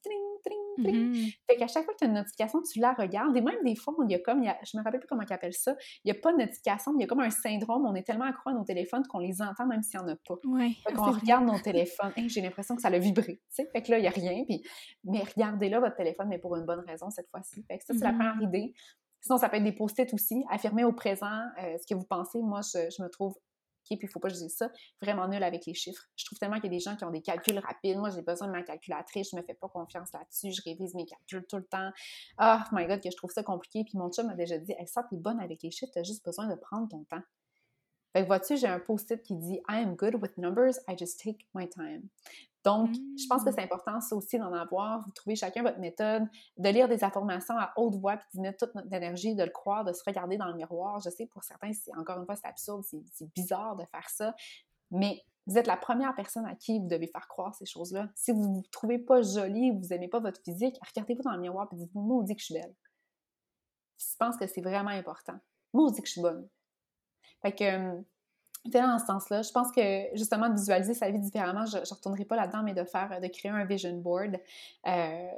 [0.78, 1.36] Mm-hmm.
[1.48, 3.36] Fait qu'à chaque fois que tu as une notification, tu la regardes.
[3.36, 5.08] Et même des fois, il y a comme, il y a, je me rappelle plus
[5.08, 7.20] comment ils appellent ça, il n'y a pas de notification, mais il y a comme
[7.20, 7.86] un syndrome.
[7.86, 10.16] On est tellement accro à nos téléphones qu'on les entend même s'il n'y en a
[10.16, 10.34] pas.
[10.44, 12.12] Ouais, fait qu'on regarde nos téléphones.
[12.26, 13.40] J'ai l'impression que ça a vibré.
[13.50, 14.44] Fait que là, il n'y a rien.
[14.44, 14.62] Puis,
[15.04, 17.64] mais regardez là votre téléphone, mais pour une bonne raison cette fois-ci.
[17.68, 18.48] Fait que ça, c'est la première mm-hmm.
[18.48, 18.74] idée.
[19.20, 20.44] Sinon, ça peut être des post-it aussi.
[20.50, 21.26] Affirmer au présent
[21.62, 22.40] euh, ce que vous pensez.
[22.42, 23.36] Moi, je, je me trouve
[23.84, 24.70] puis il ne faut pas que je dise ça,
[25.00, 26.04] vraiment nul avec les chiffres.
[26.16, 27.98] Je trouve tellement qu'il y a des gens qui ont des calculs rapides.
[27.98, 31.06] Moi, j'ai besoin de ma calculatrice, je me fais pas confiance là-dessus, je révise mes
[31.06, 31.90] calculs tout le temps.
[32.40, 33.84] Oh my God, que je trouve ça compliqué.
[33.84, 36.24] Puis mon chum m'a déjà dit, hey, t'es bonne avec les chiffres, tu as juste
[36.24, 37.22] besoin de prendre ton temps.
[38.12, 41.18] Fait que vois-tu, j'ai un post-it qui dit I am good with numbers, I just
[41.18, 42.08] take my time.
[42.64, 43.54] Donc, je pense que mmh.
[43.56, 45.04] c'est important, ça aussi, d'en avoir.
[45.04, 46.24] Vous trouvez chacun votre méthode,
[46.56, 49.50] de lire des informations à haute voix, puis d'y mettre toute notre énergie, de le
[49.50, 51.00] croire, de se regarder dans le miroir.
[51.00, 54.34] Je sais, pour certains, c'est encore une fois, c'est absurde, c'est bizarre de faire ça,
[54.90, 58.08] mais vous êtes la première personne à qui vous devez faire croire ces choses-là.
[58.14, 61.40] Si vous ne vous trouvez pas jolie, vous n'aimez pas votre physique, regardez-vous dans le
[61.40, 62.74] miroir et dites-vous, moi, on dit que je suis belle.
[63.98, 65.38] Je pense que c'est vraiment important.
[65.72, 66.48] Moi, on dit que je suis bonne.
[67.40, 68.04] Fait que,
[68.64, 72.24] dans ce sens-là, je pense que justement de visualiser sa vie différemment, je ne retournerai
[72.24, 74.38] pas là-dedans, mais de faire, de créer un vision board.
[74.86, 75.28] Euh,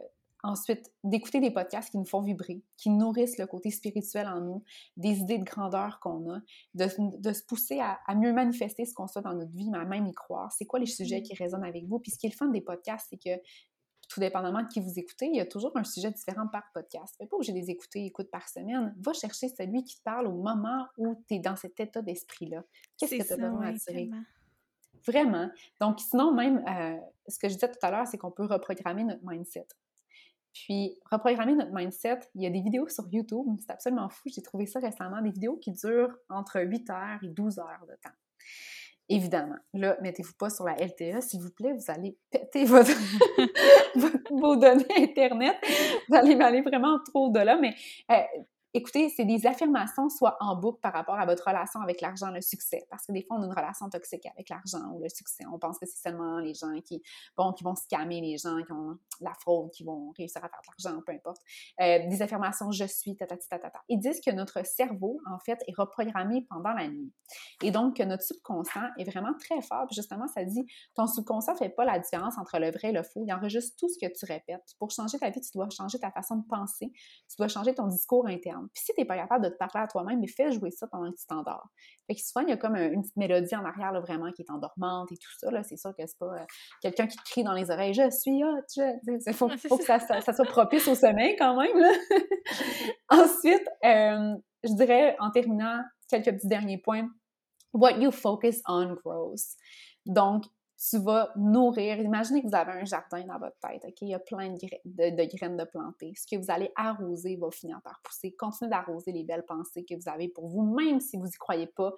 [0.45, 4.63] ensuite, d'écouter des podcasts qui nous font vibrer, qui nourrissent le côté spirituel en nous,
[4.99, 6.41] des idées de grandeur qu'on a,
[6.75, 10.07] de, se pousser à, mieux manifester ce qu'on soit dans notre vie, mais à même
[10.07, 10.53] y croire.
[10.53, 11.23] C'est quoi les sujets mmh.
[11.23, 11.99] qui résonnent avec vous?
[11.99, 13.43] Puis ce qui est le fun des podcasts, c'est que
[14.09, 17.15] tout dépendamment de qui vous écoutez, il y a toujours un sujet différent par podcast.
[17.19, 18.95] Fais pas j'ai des écouter, écoute par semaine.
[18.99, 22.65] Va chercher celui qui te parle au moment où tu es dans cet état d'esprit-là.
[22.99, 24.11] Qu'est-ce que tu as besoin d'attirer?
[25.07, 25.51] Vraiment.
[25.81, 26.97] Donc, sinon, même, euh,
[27.29, 29.67] ce que je disais tout à l'heure, c'est qu'on peut reprogrammer notre mindset.
[30.55, 34.29] Puis, reprogrammer notre mindset, il y a des vidéos sur YouTube, c'est absolument fou.
[34.35, 37.95] J'ai trouvé ça récemment, des vidéos qui durent entre 8 heures et 12 heures de
[38.03, 38.15] temps.
[39.11, 42.91] Évidemment, là, mettez-vous pas sur la LTE, s'il vous plaît, vous allez péter votre,
[44.31, 45.57] vos données Internet.
[46.09, 47.75] Vous allez aller vraiment trop de là, mais
[48.11, 48.23] euh,
[48.75, 52.41] écoutez, c'est des affirmations soit en boucle par rapport à votre relation avec l'argent, le
[52.41, 52.87] succès.
[52.91, 55.45] Parce que des fois, on a une relation toxique avec l'argent ou le succès.
[55.53, 57.01] On pense que c'est seulement les gens qui,
[57.37, 60.59] bon, qui vont scammer les gens, qui ont la fraude, qui vont réussir à faire
[60.61, 61.41] de l'argent, peu importe.
[61.81, 63.27] Euh, des affirmations je suis, ta
[63.89, 67.13] Ils disent que notre cerveau, en fait, est reprogrammé pendant la nuit.
[67.63, 69.87] Et donc, que notre subconscient est vraiment très fort.
[69.87, 70.67] Puis justement, ça dit,
[70.97, 73.23] ton subconscient ne fait pas la différence entre le vrai et le faux.
[73.25, 74.75] Il enregistre tout ce que tu répètes.
[74.79, 76.91] Pour changer ta vie, tu dois changer ta façon de penser.
[77.29, 78.64] Tu dois changer ton discours interne.
[78.73, 80.87] Puis si tu n'es pas capable de te parler à toi-même, mais fais jouer ça
[80.87, 81.69] pendant que tu t'endors.
[82.07, 84.43] Fait que souvent, il y a comme une petite mélodie en arrière, là, vraiment, qui
[84.43, 85.51] est endormante et tout ça.
[85.63, 86.45] C'est sûr que c'est pas euh,
[86.83, 88.61] quelqu'un qui te crie dans les oreilles «Je suis hot!»
[89.27, 91.79] Il faut, faut, que ça, ça, soit propice au sommeil quand même.
[91.79, 91.93] Là.
[93.11, 97.09] Ensuite, euh, je dirais, en terminant, quelques petits derniers points.
[97.73, 99.57] What you focus on grows.
[100.07, 100.45] Donc,
[100.91, 101.99] tu vas nourrir.
[101.99, 104.03] Imaginez que vous avez un jardin dans votre tête, OK?
[104.03, 106.13] Il y a plein de, de, graines de planter.
[106.17, 108.35] Ce que vous allez arroser va finir par pousser.
[108.39, 111.67] Continuez d'arroser les belles pensées que vous avez pour vous, même si vous n'y croyez
[111.69, 111.93] pas.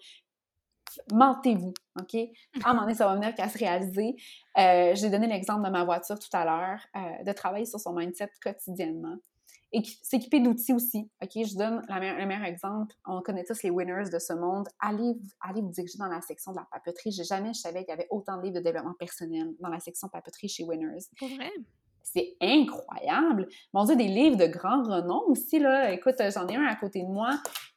[1.12, 2.14] Mentez-vous, OK?
[2.64, 4.14] À un moment donné, ça va venir qu'à se réaliser.
[4.57, 7.93] Euh, J'ai donné l'exemple de ma voiture tout à l'heure, euh, de travailler sur son
[7.93, 9.16] mindset quotidiennement
[9.77, 11.11] et s'équiper d'outils aussi.
[11.22, 12.95] OK, je donne le meilleur exemple.
[13.05, 14.68] On connaît tous les winners de ce monde.
[14.81, 17.12] Allez, allez vous diriger dans la section de la papeterie.
[17.12, 19.81] J'ai jamais je savais qu'il y avait autant de livres de développement personnel dans la
[19.81, 21.05] section papeterie chez Winners.
[21.18, 21.51] Pour vrai?
[22.03, 23.49] C'est incroyable.
[23.74, 25.93] Mon Dieu, des livres de grand renom aussi, là.
[25.93, 27.31] Écoute, j'en ai un à côté de moi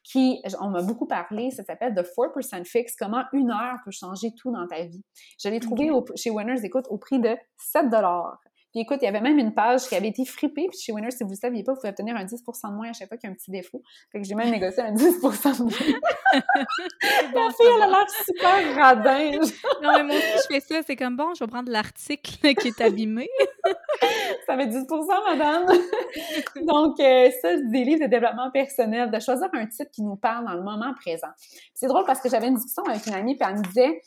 [0.04, 4.32] qui, on m'a beaucoup parlé, ça s'appelle The 4% Fix, comment une heure peut changer
[4.34, 5.04] tout dans ta vie.
[5.38, 7.90] Je l'ai trouvé chez Winners, écoute, au prix de 7
[8.70, 10.68] puis écoute, il y avait même une page qui avait été fripée.
[10.70, 12.90] Puis chez Winners, si vous ne saviez pas, vous pouvez obtenir un 10% de moins
[12.90, 13.82] à chaque fois qu'il y a un petit défaut.
[14.12, 16.00] Fait que j'ai même négocié un 10% de moins.
[16.32, 19.30] La fille, elle a l'air super radin.
[19.82, 20.82] non, mais moi aussi, je fais ça.
[20.86, 23.28] C'est comme, bon, je vais prendre l'article qui est abîmé.
[24.46, 25.66] ça fait 10% madame.
[26.66, 30.46] Donc, euh, ça, des livres de développement personnel, de choisir un titre qui nous parle
[30.46, 31.30] dans le moment présent.
[31.74, 34.00] C'est drôle parce que j'avais une discussion avec une amie, puis elle me disait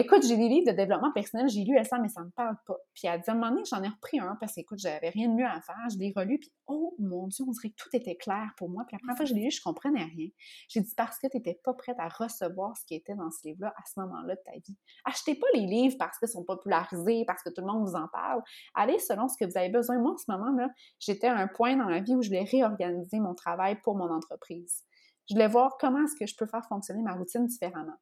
[0.00, 2.76] Écoute, j'ai des livres de développement personnel, j'ai lu ça, mais ça me parle pas.
[2.94, 5.34] Puis à un moment donné, j'en ai repris un parce que, écoute, j'avais rien de
[5.34, 5.74] mieux à faire.
[5.92, 8.84] Je l'ai relu, puis oh mon Dieu, on dirait que tout était clair pour moi.
[8.86, 10.28] Puis la première fois que je l'ai lu, je comprenais rien.
[10.68, 13.48] J'ai dit, parce que tu n'étais pas prête à recevoir ce qui était dans ce
[13.48, 14.78] livre-là à ce moment-là de ta vie.
[15.04, 18.06] Achetez pas les livres parce qu'ils sont popularisés, parce que tout le monde vous en
[18.06, 18.40] parle.
[18.76, 19.98] Allez selon ce que vous avez besoin.
[19.98, 20.68] Moi, en ce moment-là,
[21.00, 24.12] j'étais à un point dans ma vie où je voulais réorganiser mon travail pour mon
[24.12, 24.84] entreprise.
[25.28, 27.98] Je voulais voir comment est-ce que je peux faire fonctionner ma routine différemment.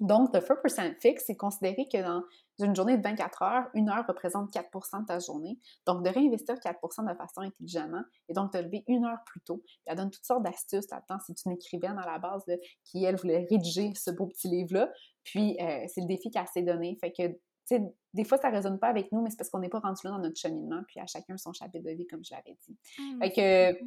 [0.00, 2.22] Donc, le 4% fixe, c'est considéré que dans
[2.58, 5.58] une journée de 24 heures, une heure représente 4% de ta journée.
[5.86, 9.62] Donc, de réinvestir 4% de façon intelligemment et donc de lever une heure plus tôt.
[9.86, 11.18] Elle donne toutes sortes d'astuces là-dedans.
[11.26, 12.44] C'est une écrivaine à la base
[12.84, 14.90] qui, elle, voulait rédiger ce beau petit livre-là.
[15.24, 16.96] Puis, euh, c'est le défi qu'elle s'est donné.
[17.00, 17.36] Fait que, tu
[17.66, 17.82] sais,
[18.14, 20.00] des fois, ça ne résonne pas avec nous, mais c'est parce qu'on n'est pas rendu
[20.04, 20.82] là dans notre cheminement.
[20.88, 22.76] Puis, à chacun son chapitre de vie, comme je l'avais dit.
[22.98, 23.78] Ah, fait que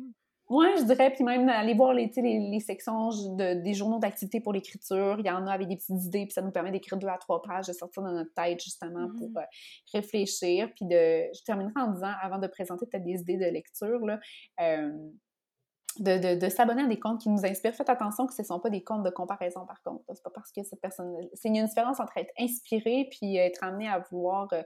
[0.47, 4.53] oui, je dirais, puis même aller voir les, les, sections de, des journaux d'activité pour
[4.53, 5.15] l'écriture.
[5.17, 7.17] Il y en a avec des petites idées, puis ça nous permet d'écrire deux à
[7.17, 9.37] trois pages, de sortir de notre tête justement pour mmh.
[9.37, 9.45] euh,
[9.91, 10.69] réfléchir.
[10.75, 14.19] Puis de, je terminerai en disant, avant de présenter peut-être des idées de lecture, là,
[14.61, 14.91] euh,
[15.97, 17.73] de, de, s'abonner à des comptes qui nous inspirent.
[17.73, 20.03] Faites attention que ce ne sont pas des comptes de comparaison, par contre.
[20.13, 21.15] C'est pas parce que cette personne...
[21.33, 24.61] C'est une différence entre être inspiré puis être amené à vouloir euh,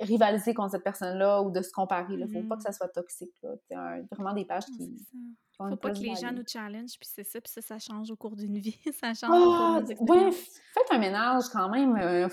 [0.00, 2.14] rivaliser contre cette personne-là ou de se comparer.
[2.14, 2.76] Il ne faut pas que ça mm-hmm.
[2.76, 3.34] soit toxique.
[3.68, 3.74] C'est
[4.12, 4.94] vraiment des pages qui.
[5.60, 7.78] Il ne faut pas que les gens nous challenge, puis c'est ça, puis ça, ça
[7.80, 8.78] change au cours d'une vie.
[9.00, 12.28] ça change au cours d'une ah, faites un ménage quand même euh,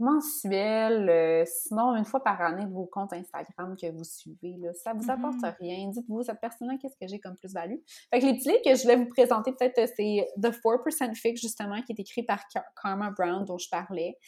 [0.00, 4.56] mensuel, euh, sinon une fois par année de vos comptes Instagram que vous suivez.
[4.58, 5.56] Là, ça vous apporte mm-hmm.
[5.60, 5.88] rien.
[5.90, 7.78] Dites-vous, cette personne-là, qu'est-ce que j'ai comme plus-value?
[8.12, 11.14] Fait que les petits livres que je voulais vous présenter, peut-être, euh, c'est The 4%
[11.14, 12.42] Fix, justement, qui est écrit par
[12.82, 14.18] Karma Brown, dont je parlais.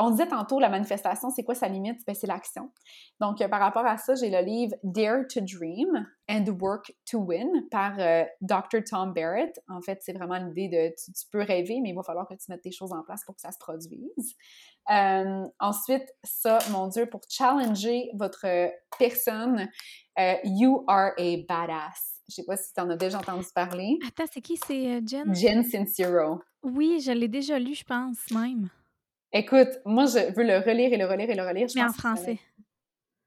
[0.00, 2.06] On disait tantôt, la manifestation, c'est quoi sa limite?
[2.06, 2.70] Ben, c'est l'action.
[3.20, 7.18] Donc, euh, par rapport à ça, j'ai le livre Dare to Dream and Work to
[7.18, 8.84] Win par euh, Dr.
[8.88, 9.60] Tom Barrett.
[9.68, 12.44] En fait, c'est vraiment l'idée de tu, peux rêver, mais il va falloir que tu
[12.48, 14.36] mettes tes choses en place pour que ça se produise.
[14.90, 18.46] Euh, ensuite, ça, mon Dieu, pour challenger votre
[18.98, 19.68] personne,
[20.44, 22.22] You are a badass.
[22.28, 23.98] Je sais pas si tu en as déjà entendu parler.
[24.06, 24.58] Attends, c'est qui?
[24.58, 25.34] C'est Jen?
[25.34, 26.40] Jen Sincero.
[26.62, 28.68] Oui, je l'ai déjà lu, je pense, même.
[29.32, 31.66] Écoute, moi, je veux le relire et le relire et le relire.
[31.74, 32.38] Mais en français.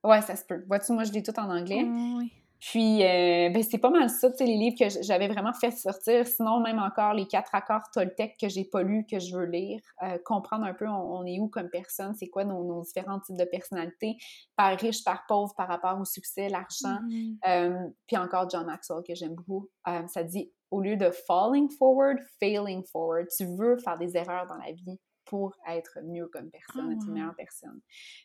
[0.04, 0.64] Ouais, ça se peut.
[0.68, 1.84] Vois-tu, moi, je lis tout en anglais.
[1.84, 2.32] Mmh, oui.
[2.60, 5.72] Puis, euh, ben, c'est pas mal ça, tu sais, les livres que j'avais vraiment fait
[5.72, 6.28] sortir.
[6.28, 9.82] Sinon, même encore les quatre accords Toltec que j'ai pas lus, que je veux lire.
[10.04, 13.46] Euh, comprendre un peu on, est où comme personne, c'est quoi nos, différents types de
[13.46, 14.16] personnalités,
[14.56, 17.00] par riche, par pauvre, par rapport au succès, l'argent.
[17.10, 17.34] Mmh.
[17.48, 19.68] Euh, puis encore John Maxwell, que j'aime beaucoup.
[20.08, 23.28] ça dit, au lieu de falling forward, failing forward.
[23.36, 25.00] Tu veux faire des erreurs dans la vie
[25.32, 27.14] pour être mieux comme personne, être une ah.
[27.14, 27.80] meilleure personne.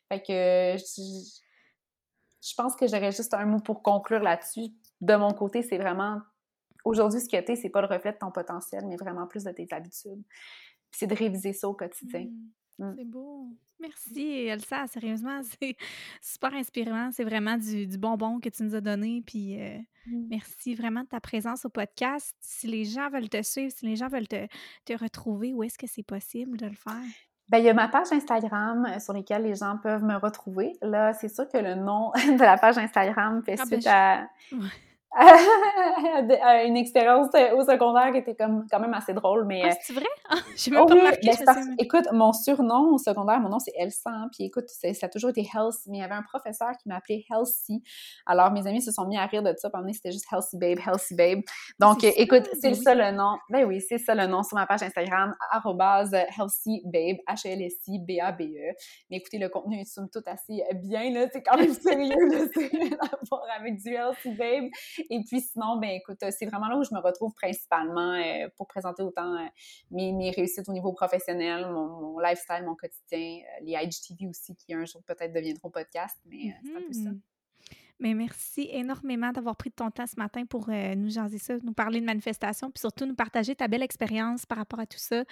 [0.08, 4.74] Fait que je, pense que j'aurais juste un mot pour conclure là-dessus.
[5.00, 6.20] de mon côté, c'est vraiment
[6.84, 9.44] aujourd'hui, ce que tu es, c'est pas le reflet de ton potentiel, mais vraiment plus
[9.44, 10.24] de tes habitudes.
[10.90, 12.24] c'est de réviser ça au quotidien.
[12.24, 12.50] Mmh.
[12.78, 12.92] Mmh.
[12.96, 13.48] C'est beau.
[13.80, 14.86] Merci, Elsa.
[14.86, 15.76] Sérieusement, c'est
[16.20, 17.10] super inspirant.
[17.12, 19.22] C'est vraiment du, bonbon que tu nous as donné.
[19.26, 20.26] Puis euh, mmh.
[20.30, 22.34] merci vraiment de ta présence au podcast.
[22.40, 24.46] Si les gens veulent te suivre, si les gens veulent te,
[24.84, 27.02] te retrouver, où est-ce que c'est possible de le faire?
[27.48, 30.72] Bien, il y a ma page Instagram euh, sur laquelle les gens peuvent me retrouver.
[30.82, 34.28] Là, c'est sûr que le nom de la page Instagram fait ah, ben, suite à.
[36.66, 39.62] une expérience euh, au secondaire qui était comme quand même assez drôle, mais...
[39.64, 40.06] Ah, c'est vrai?
[40.28, 41.30] Ah, j'ai même pas remarqué.
[41.46, 45.30] Ben, écoute, mon surnom au secondaire, mon nom c'est Elsa, puis écoute, ça a toujours
[45.30, 47.82] été Health, mais il y avait un professeur qui m'appelait Healthy.
[48.26, 50.78] Alors mes amis se sont mis à rire de ça, pendant c'était juste Healthy Babe,
[50.86, 51.40] Healthy Babe.
[51.78, 53.38] Donc écoute, c'est ben ça le nom.
[53.48, 58.74] Ben oui, c'est ça le nom sur ma page Instagram, Healthy Babe, H-L-S-I B-A-B-E.
[59.10, 62.44] Mais écoutez, le contenu est somme tout assez bien, là, c'est quand même sérieux, là,
[62.54, 62.70] c'est
[63.58, 64.64] avec du Healthy Babe.
[65.10, 68.66] Et puis sinon, ben écoute, c'est vraiment là où je me retrouve principalement euh, pour
[68.66, 69.46] présenter autant euh,
[69.90, 74.74] mes, mes, réussites au niveau professionnel, mon, lifestyle, mon quotidien, euh, les IGTV aussi qui
[74.74, 77.10] un jour peut-être deviendront podcast, mais c'est un peu ça.
[77.98, 81.54] Mais merci énormément d'avoir pris de ton temps ce matin pour euh, nous jaser ça,
[81.62, 84.98] nous parler de manifestation, puis surtout nous partager ta belle expérience par rapport à tout
[84.98, 85.24] ça.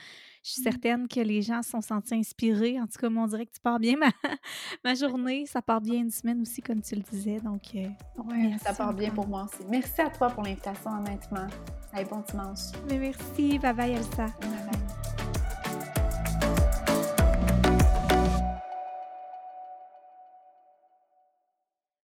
[0.42, 0.64] Je suis mmh.
[0.64, 2.80] certaine que les gens se sont sentis inspirés.
[2.80, 4.10] En tout cas, on dirait que tu pars bien ma,
[4.84, 5.44] ma journée.
[5.46, 7.38] Ça part bien une semaine aussi, comme tu le disais.
[7.40, 7.86] Donc, euh,
[8.24, 9.66] oui, ça part bien pour moi aussi.
[9.68, 11.46] Merci à toi pour l'invitation, honnêtement.
[11.92, 12.72] Allez, bon dimanche.
[12.88, 13.58] Mais merci.
[13.58, 14.26] Bye bye, Elsa.
[14.40, 15.13] Bye bye.